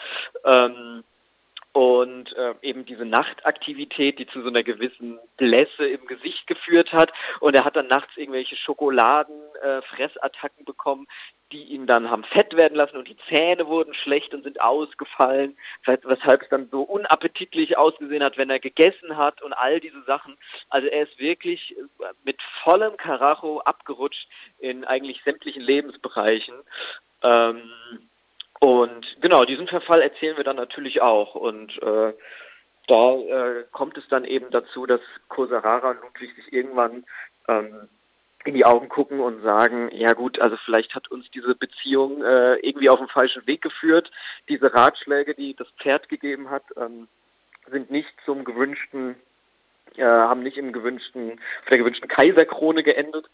[0.44, 1.04] Ähm,
[1.76, 7.12] und äh, eben diese Nachtaktivität, die zu so einer gewissen Blässe im Gesicht geführt hat.
[7.40, 11.06] Und er hat dann nachts irgendwelche Schokoladen-Fressattacken äh, bekommen,
[11.52, 15.54] die ihn dann haben fett werden lassen und die Zähne wurden schlecht und sind ausgefallen,
[15.84, 20.38] weshalb es dann so unappetitlich ausgesehen hat, wenn er gegessen hat und all diese Sachen.
[20.70, 21.76] Also er ist wirklich
[22.24, 24.26] mit vollem Karacho abgerutscht
[24.60, 26.54] in eigentlich sämtlichen Lebensbereichen.
[27.22, 27.60] Ähm,
[28.60, 31.34] und genau, diesen Verfall erzählen wir dann natürlich auch.
[31.34, 32.12] Und äh,
[32.86, 37.04] da äh, kommt es dann eben dazu, dass Kosarara und Ludwig sich irgendwann
[37.48, 37.88] ähm,
[38.44, 42.54] in die Augen gucken und sagen, ja gut, also vielleicht hat uns diese Beziehung äh,
[42.56, 44.10] irgendwie auf den falschen Weg geführt.
[44.48, 47.08] Diese Ratschläge, die das Pferd gegeben hat, ähm,
[47.68, 49.16] sind nicht zum gewünschten,
[49.96, 53.26] äh, haben nicht im gewünschten, der gewünschten Kaiserkrone geendet.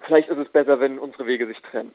[0.00, 1.92] Vielleicht ist es besser, wenn unsere Wege sich trennen.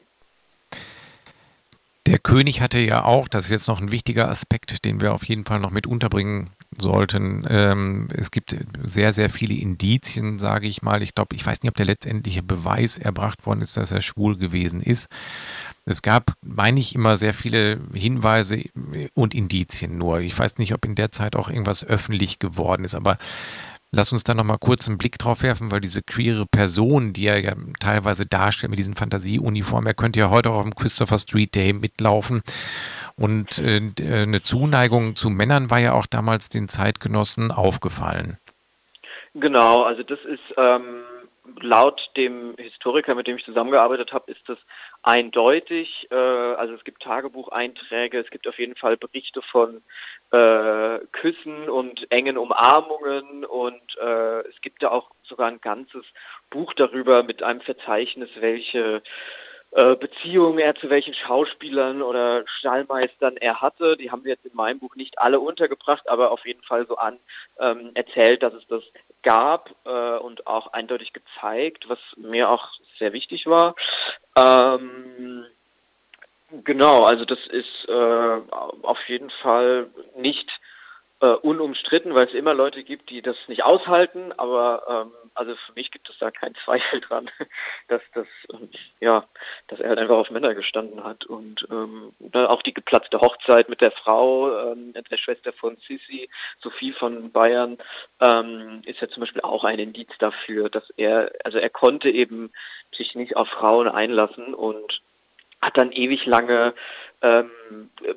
[2.06, 5.24] Der König hatte ja auch, das ist jetzt noch ein wichtiger Aspekt, den wir auf
[5.24, 7.46] jeden Fall noch mit unterbringen sollten.
[7.48, 11.02] Ähm, es gibt sehr, sehr viele Indizien, sage ich mal.
[11.02, 14.36] Ich glaube, ich weiß nicht, ob der letztendliche Beweis erbracht worden ist, dass er schwul
[14.36, 15.08] gewesen ist.
[15.84, 18.62] Es gab, meine ich, immer sehr viele Hinweise
[19.14, 20.20] und Indizien nur.
[20.20, 23.18] Ich weiß nicht, ob in der Zeit auch irgendwas öffentlich geworden ist, aber
[23.94, 27.40] Lass uns da nochmal kurz einen Blick drauf werfen, weil diese queere Person, die er
[27.40, 31.54] ja teilweise darstellt mit diesen Fantasieuniformen, er könnte ja heute auch auf dem Christopher Street
[31.54, 32.42] Day mitlaufen.
[33.18, 38.38] Und äh, eine Zuneigung zu Männern war ja auch damals den Zeitgenossen aufgefallen.
[39.34, 41.02] Genau, also das ist ähm,
[41.60, 44.58] laut dem Historiker, mit dem ich zusammengearbeitet habe, ist das
[45.02, 46.08] eindeutig.
[46.10, 49.82] Äh, also es gibt Tagebucheinträge, es gibt auf jeden Fall Berichte von
[50.30, 56.04] äh, Küssen und engen Umarmungen und äh, es gibt da auch sogar ein ganzes
[56.50, 59.02] Buch darüber mit einem Verzeichnis, welche
[59.72, 63.96] äh, Beziehungen er zu welchen Schauspielern oder Stallmeistern er hatte.
[63.96, 66.96] Die haben wir jetzt in meinem Buch nicht alle untergebracht, aber auf jeden Fall so
[66.96, 67.18] an
[67.58, 68.82] ähm, erzählt, dass es das
[69.22, 72.68] gab äh, und auch eindeutig gezeigt, was mir auch
[73.02, 73.74] sehr wichtig war.
[74.36, 75.44] Ähm,
[76.64, 78.40] genau, also das ist äh,
[78.82, 80.48] auf jeden Fall nicht
[81.22, 85.72] äh, unumstritten, weil es immer Leute gibt, die das nicht aushalten, aber ähm, also für
[85.74, 87.30] mich gibt es da keinen Zweifel dran,
[87.86, 88.68] dass das ähm,
[88.98, 89.24] ja,
[89.68, 93.80] dass er halt einfach auf Männer gestanden hat und ähm, auch die geplatzte Hochzeit mit
[93.80, 96.28] der Frau, ähm, der Schwester von Sissi,
[96.60, 97.78] Sophie von Bayern,
[98.20, 102.50] ähm, ist ja zum Beispiel auch ein Indiz dafür, dass er, also er konnte eben
[102.92, 105.00] sich nicht auf Frauen einlassen und
[105.60, 106.74] hat dann ewig lange
[107.22, 107.50] ähm,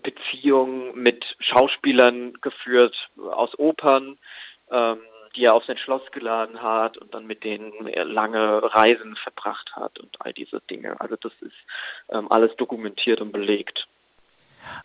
[0.03, 4.17] Beziehungen mit Schauspielern geführt aus Opern,
[4.71, 4.97] ähm,
[5.35, 9.99] die er auf sein Schloss geladen hat und dann mit denen lange Reisen verbracht hat
[9.99, 10.99] und all diese Dinge.
[10.99, 11.55] Also das ist
[12.09, 13.87] ähm, alles dokumentiert und belegt.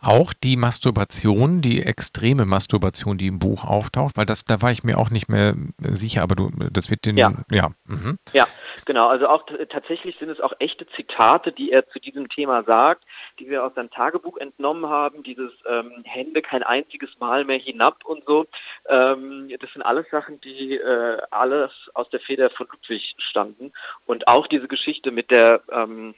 [0.00, 4.84] Auch die Masturbation, die extreme Masturbation, die im Buch auftaucht, weil das, da war ich
[4.84, 8.18] mir auch nicht mehr sicher, aber du, das wird den, ja, ja, mhm.
[8.32, 8.46] ja
[8.84, 9.06] genau.
[9.08, 13.04] Also auch tatsächlich sind es auch echte Zitate, die er zu diesem Thema sagt,
[13.38, 15.22] die wir aus seinem Tagebuch entnommen haben.
[15.22, 18.46] Dieses ähm, Hände kein einziges Mal mehr hinab und so.
[18.88, 23.72] Ähm, das sind alles Sachen, die äh, alles aus der Feder von Ludwig standen
[24.06, 26.14] und auch diese Geschichte mit der ähm,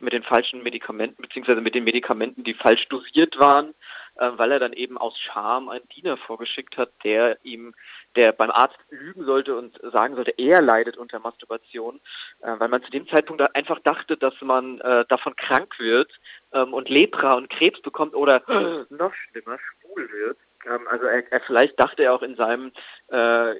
[0.00, 3.74] mit den falschen Medikamenten, beziehungsweise mit den Medikamenten, die falsch dosiert waren,
[4.16, 7.74] äh, weil er dann eben aus Scham einen Diener vorgeschickt hat, der ihm,
[8.16, 12.00] der beim Arzt lügen sollte und sagen sollte, er leidet unter Masturbation,
[12.42, 16.10] äh, weil man zu dem Zeitpunkt einfach dachte, dass man äh, davon krank wird
[16.52, 18.42] ähm, und Lepra und Krebs bekommt oder
[18.90, 20.38] noch schlimmer, schwul wird.
[20.66, 22.72] Ähm, also er, er, vielleicht dachte er auch in seinem
[23.08, 23.54] äh,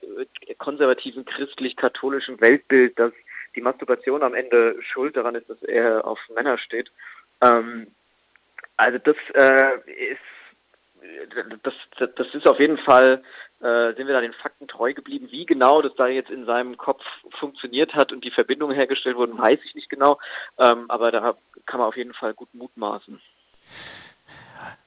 [0.58, 3.12] konservativen christlich-katholischen Weltbild, dass
[3.54, 6.90] die Masturbation am Ende schuld daran ist, dass er auf Männer steht.
[7.40, 7.86] Ähm,
[8.76, 10.20] also das äh, ist
[11.62, 11.74] das,
[12.16, 13.22] das ist auf jeden Fall,
[13.60, 15.28] äh, sind wir da den Fakten treu geblieben.
[15.30, 17.02] Wie genau das da jetzt in seinem Kopf
[17.38, 20.18] funktioniert hat und die Verbindungen hergestellt wurden, weiß ich nicht genau.
[20.58, 21.36] Ähm, aber da
[21.66, 23.20] kann man auf jeden Fall gut mutmaßen.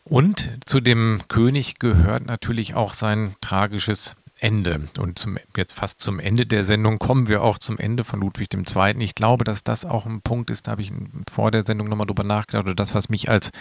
[0.03, 4.87] Und zu dem König gehört natürlich auch sein tragisches Ende.
[4.97, 8.49] Und zum, jetzt fast zum Ende der Sendung kommen wir auch zum Ende von Ludwig
[8.53, 8.95] II.
[8.99, 10.91] Ich glaube, dass das auch ein Punkt ist, da habe ich
[11.29, 13.51] vor der Sendung nochmal drüber nachgedacht, oder das, was mich als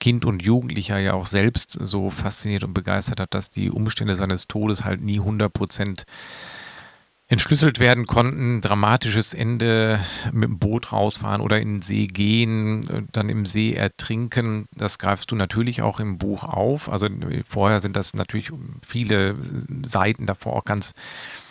[0.00, 4.48] Kind und Jugendlicher ja auch selbst so fasziniert und begeistert hat, dass die Umstände seines
[4.48, 6.04] Todes halt nie 100 Prozent
[7.32, 8.60] entschlüsselt werden konnten.
[8.60, 9.98] Dramatisches Ende
[10.32, 14.66] mit dem Boot rausfahren oder in den See gehen, äh, dann im See ertrinken.
[14.76, 16.90] Das greifst du natürlich auch im Buch auf.
[16.90, 17.08] Also
[17.46, 18.52] vorher sind das natürlich
[18.86, 19.36] viele
[19.86, 20.92] Seiten davor auch ganz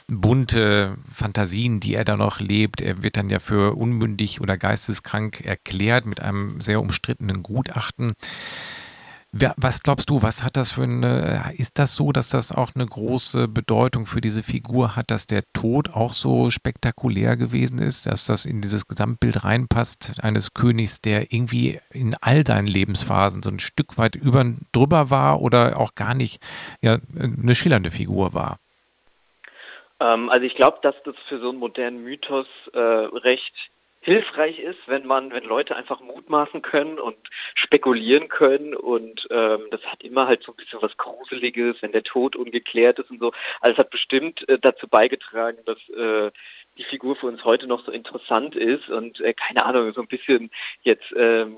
[0.08, 2.82] bunte Fantasien, die er da noch lebt.
[2.82, 8.14] Er wird dann ja für unmündig oder geisteskrank erklärt mit einem sehr umstrittenen Gutachten.
[9.34, 12.86] Was glaubst du, was hat das für eine, ist das so, dass das auch eine
[12.86, 18.26] große Bedeutung für diese Figur hat, dass der Tod auch so spektakulär gewesen ist, dass
[18.26, 23.60] das in dieses Gesamtbild reinpasst, eines Königs, der irgendwie in all seinen Lebensphasen so ein
[23.60, 26.44] Stück weit über, drüber war oder auch gar nicht
[26.82, 28.60] ja, eine schillernde Figur war?
[30.02, 33.54] Ähm, also ich glaube, dass das für so einen modernen Mythos äh, recht
[34.02, 37.18] hilfreich ist, wenn man, wenn Leute einfach mutmaßen können und
[37.54, 42.04] spekulieren können und ähm, das hat immer halt so ein bisschen was Gruseliges, wenn der
[42.04, 43.32] Tod ungeklärt ist und so.
[43.62, 46.32] Also es hat bestimmt äh, dazu beigetragen, dass äh,
[46.78, 50.08] die Figur für uns heute noch so interessant ist und äh, keine Ahnung, so ein
[50.08, 50.50] bisschen
[50.82, 51.56] jetzt ähm,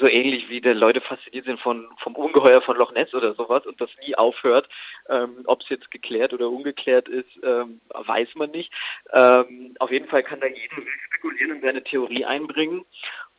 [0.00, 3.66] so ähnlich wie die Leute fasziniert sind von vom Ungeheuer von Loch Ness oder sowas
[3.66, 4.68] und das nie aufhört.
[5.08, 8.72] Ähm, Ob es jetzt geklärt oder ungeklärt ist, ähm, weiß man nicht.
[9.12, 12.84] Ähm, auf jeden Fall kann da jeder spekulieren und seine Theorie einbringen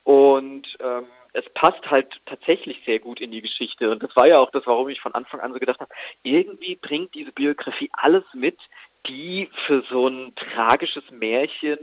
[0.03, 3.91] und ähm, es passt halt tatsächlich sehr gut in die Geschichte.
[3.91, 6.75] Und das war ja auch das, warum ich von Anfang an so gedacht habe, irgendwie
[6.75, 8.57] bringt diese Biografie alles mit,
[9.07, 11.77] die für so ein tragisches Märchen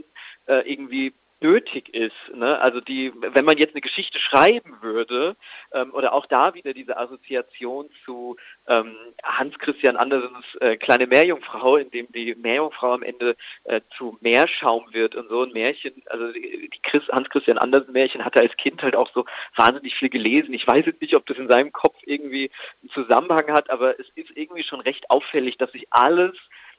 [0.47, 2.15] äh, irgendwie nötig ist.
[2.33, 2.59] Ne?
[2.59, 5.35] Also die, wenn man jetzt eine Geschichte schreiben würde,
[5.73, 11.77] ähm, oder auch da wieder diese Assoziation zu ähm, Hans Christian Andersens äh, kleine Meerjungfrau,
[11.77, 16.31] in dem die Meerjungfrau am Ende äh, zu Meerschaum wird und so ein Märchen, also
[16.31, 19.25] die, Chris, Hans Christian Andersen Märchen hat er als Kind halt auch so
[19.55, 20.53] wahnsinnig viel gelesen.
[20.53, 22.49] Ich weiß jetzt nicht, ob das in seinem Kopf irgendwie
[22.81, 26.33] einen Zusammenhang hat, aber es ist irgendwie schon recht auffällig, dass sich alles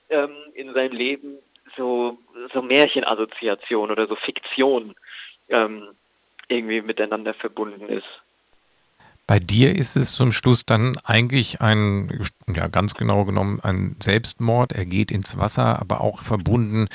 [0.09, 1.39] ähm, in seinem Leben
[1.77, 2.19] so,
[2.53, 4.95] so Märchenassoziation oder so Fiktion
[5.49, 5.89] ähm,
[6.49, 8.07] irgendwie miteinander verbunden ist.
[9.27, 14.73] Bei dir ist es zum Schluss dann eigentlich ein, ja ganz genau genommen, ein Selbstmord.
[14.73, 16.87] Er geht ins Wasser, aber auch verbunden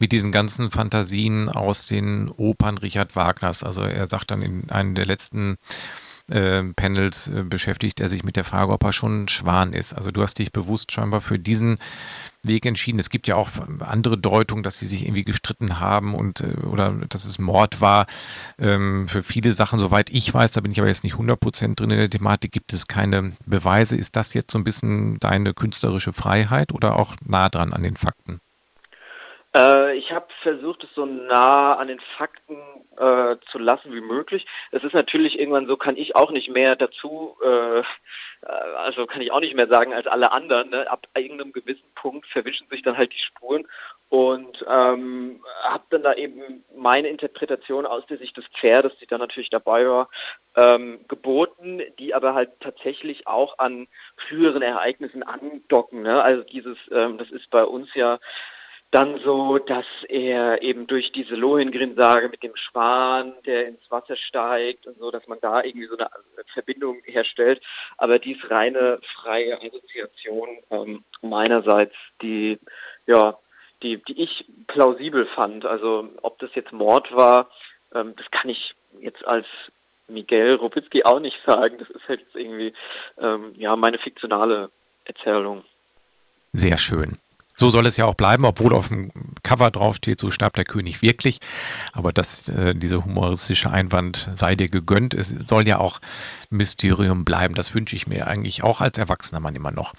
[0.00, 3.62] mit diesen ganzen Fantasien aus den Opern Richard Wagners.
[3.62, 5.56] Also er sagt dann in einem der letzten
[6.30, 9.94] äh, Panels äh, beschäftigt er sich mit der Frage, ob er schon ein Schwan ist.
[9.94, 11.76] Also du hast dich bewusst scheinbar für diesen
[12.44, 12.98] Weg entschieden.
[12.98, 13.48] Es gibt ja auch
[13.80, 18.06] andere Deutungen, dass sie sich irgendwie gestritten haben und äh, oder dass es Mord war.
[18.58, 21.90] Ähm, für viele Sachen, soweit ich weiß, da bin ich aber jetzt nicht 100% drin
[21.90, 23.96] in der Thematik, gibt es keine Beweise.
[23.96, 27.96] Ist das jetzt so ein bisschen deine künstlerische Freiheit oder auch nah dran an den
[27.96, 28.40] Fakten?
[29.54, 32.56] Äh, ich habe versucht, es so nah an den Fakten
[33.02, 34.46] äh, zu lassen wie möglich.
[34.70, 37.82] Es ist natürlich irgendwann so, kann ich auch nicht mehr dazu, äh,
[38.76, 40.70] also kann ich auch nicht mehr sagen als alle anderen.
[40.70, 40.88] Ne?
[40.90, 43.66] Ab irgendeinem gewissen Punkt verwischen sich dann halt die Spuren
[44.08, 49.18] und ähm, habe dann da eben meine Interpretation aus der Sicht des Pferdes, die da
[49.18, 50.08] natürlich dabei war,
[50.54, 53.88] ähm, geboten, die aber halt tatsächlich auch an
[54.28, 56.02] früheren Ereignissen andocken.
[56.02, 56.22] Ne?
[56.22, 58.20] Also dieses, ähm, das ist bei uns ja
[58.92, 64.86] dann so, dass er eben durch diese Lohengrin-Sage mit dem Schwan, der ins Wasser steigt
[64.86, 66.10] und so, dass man da irgendwie so eine
[66.52, 67.62] Verbindung herstellt.
[67.96, 72.58] Aber dies reine freie Assoziation ähm, meinerseits, die
[73.06, 73.38] ja
[73.82, 75.64] die, die ich plausibel fand.
[75.64, 77.50] Also ob das jetzt Mord war,
[77.94, 79.46] ähm, das kann ich jetzt als
[80.06, 81.78] Miguel Robitzky auch nicht sagen.
[81.78, 82.74] Das ist halt jetzt irgendwie
[83.18, 84.70] ähm, ja meine fiktionale
[85.06, 85.64] Erzählung.
[86.52, 87.21] Sehr schön.
[87.62, 89.12] So soll es ja auch bleiben, obwohl auf dem
[89.44, 91.38] Cover draufsteht, so starb der König wirklich.
[91.92, 95.14] Aber das, äh, dieser humoristische Einwand sei dir gegönnt.
[95.14, 96.00] Es soll ja auch
[96.50, 97.54] Mysterium bleiben.
[97.54, 99.94] Das wünsche ich mir eigentlich auch als erwachsener Mann immer noch.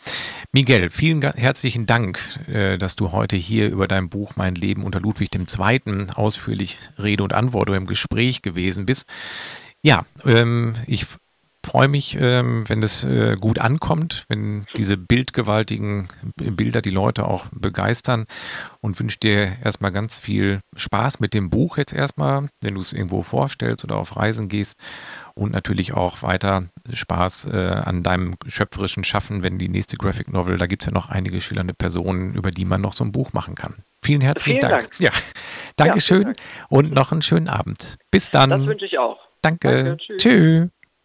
[0.51, 4.99] Miguel, vielen herzlichen Dank, äh, dass du heute hier über dein Buch Mein Leben unter
[4.99, 6.07] Ludwig II.
[6.14, 9.05] ausführlich Rede und Antwort im Gespräch gewesen bist.
[9.82, 11.05] Ja, ähm, ich
[11.66, 17.45] freue mich, ähm, wenn es äh, gut ankommt, wenn diese bildgewaltigen Bilder die Leute auch
[17.51, 18.26] begeistern
[18.82, 22.93] und wünsche dir erstmal ganz viel Spaß mit dem Buch jetzt erstmal, wenn du es
[22.93, 24.76] irgendwo vorstellst oder auf Reisen gehst
[25.36, 30.57] und natürlich auch weiter Spaß äh, an deinem schöpferischen Schaffen, wenn die nächste Graphic Novel,
[30.57, 33.34] da gibt es ja noch einige schillernde Personen, über die man noch so ein Buch
[33.34, 33.78] machen kann.
[34.03, 34.91] Vielen herzlichen Vielen Dank.
[34.91, 34.99] Dank.
[34.99, 35.11] Ja,
[35.78, 36.38] Dankeschön ja, Dank.
[36.70, 37.97] und noch einen schönen Abend.
[38.11, 38.49] Bis dann.
[38.49, 39.18] Das wünsche ich auch.
[39.41, 39.84] Danke.
[39.84, 40.18] Danke tschüss.
[40.22, 40.72] tschüss.